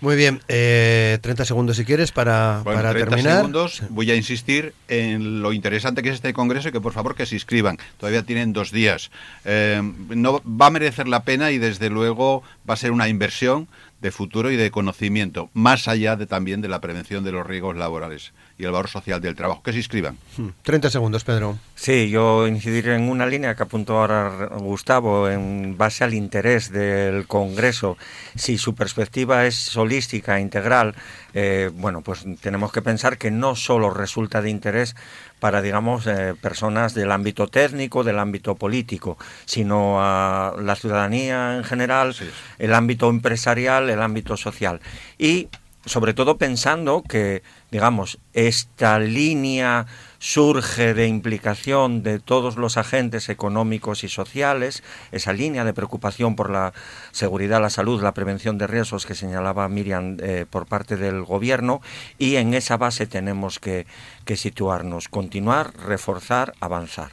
[0.00, 3.36] Muy bien, eh, 30 segundos si quieres para, Bueno, para 30 terminar.
[3.38, 3.82] segundos.
[3.90, 7.26] Voy a insistir en lo interesante que es este congreso y que por favor que
[7.26, 7.78] se inscriban.
[7.98, 9.10] Todavía tienen dos días.
[9.44, 13.66] Eh, no va a merecer la pena y desde luego va a ser una inversión
[14.00, 17.76] de futuro y de conocimiento, más allá de también de la prevención de los riesgos
[17.76, 19.62] laborales y el valor social del trabajo.
[19.62, 20.18] Que se inscriban.
[20.36, 21.56] Hmm, 30 segundos, Pedro.
[21.76, 27.26] Sí, yo incidiré en una línea que apuntó ahora Gustavo en base al interés del
[27.28, 27.96] Congreso.
[28.34, 30.96] Si su perspectiva es holística, integral,
[31.34, 34.96] eh, bueno, pues tenemos que pensar que no solo resulta de interés
[35.38, 41.64] para, digamos, eh, personas del ámbito técnico, del ámbito político, sino a la ciudadanía en
[41.64, 42.16] general,
[42.58, 44.80] el ámbito empresarial, el ámbito social.
[45.16, 45.48] Y
[45.88, 49.86] sobre todo pensando que, digamos, esta línea
[50.18, 54.82] surge de implicación de todos los agentes económicos y sociales,
[55.12, 56.72] esa línea de preocupación por la
[57.12, 61.80] seguridad, la salud, la prevención de riesgos que señalaba Miriam eh, por parte del gobierno,
[62.18, 63.86] y en esa base tenemos que,
[64.24, 67.10] que situarnos, continuar, reforzar, avanzar.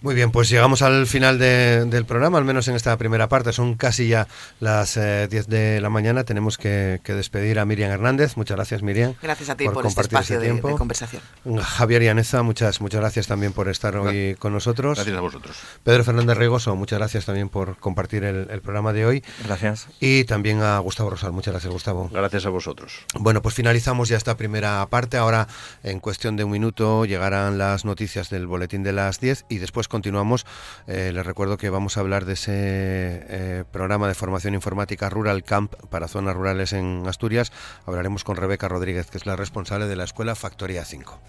[0.00, 3.52] Muy bien, pues llegamos al final de, del programa, al menos en esta primera parte.
[3.52, 4.28] Son casi ya
[4.60, 6.24] las 10 eh, de la mañana.
[6.24, 8.36] Tenemos que, que, despedir a Miriam Hernández.
[8.36, 9.14] Muchas gracias, Miriam.
[9.20, 11.22] Gracias a ti por, por este espacio de, de, conversación.
[11.60, 14.96] Javier Yaneza, muchas, muchas gracias también por estar hoy con nosotros.
[14.96, 15.56] Gracias a vosotros.
[15.82, 19.24] Pedro Fernández Regoso, muchas gracias también por compartir el, el programa de hoy.
[19.44, 19.88] Gracias.
[20.00, 21.32] Y también a Gustavo Rosal.
[21.32, 22.08] Muchas gracias, Gustavo.
[22.12, 23.04] Gracias a vosotros.
[23.18, 25.16] Bueno, pues finalizamos ya esta primera parte.
[25.16, 25.48] Ahora,
[25.82, 29.87] en cuestión de un minuto, llegarán las noticias del boletín de las 10 y después
[29.88, 30.46] continuamos.
[30.86, 35.42] Eh, les recuerdo que vamos a hablar de ese eh, programa de formación informática Rural
[35.42, 37.52] Camp para zonas rurales en Asturias.
[37.86, 41.20] Hablaremos con Rebeca Rodríguez, que es la responsable de la escuela Factoría 5.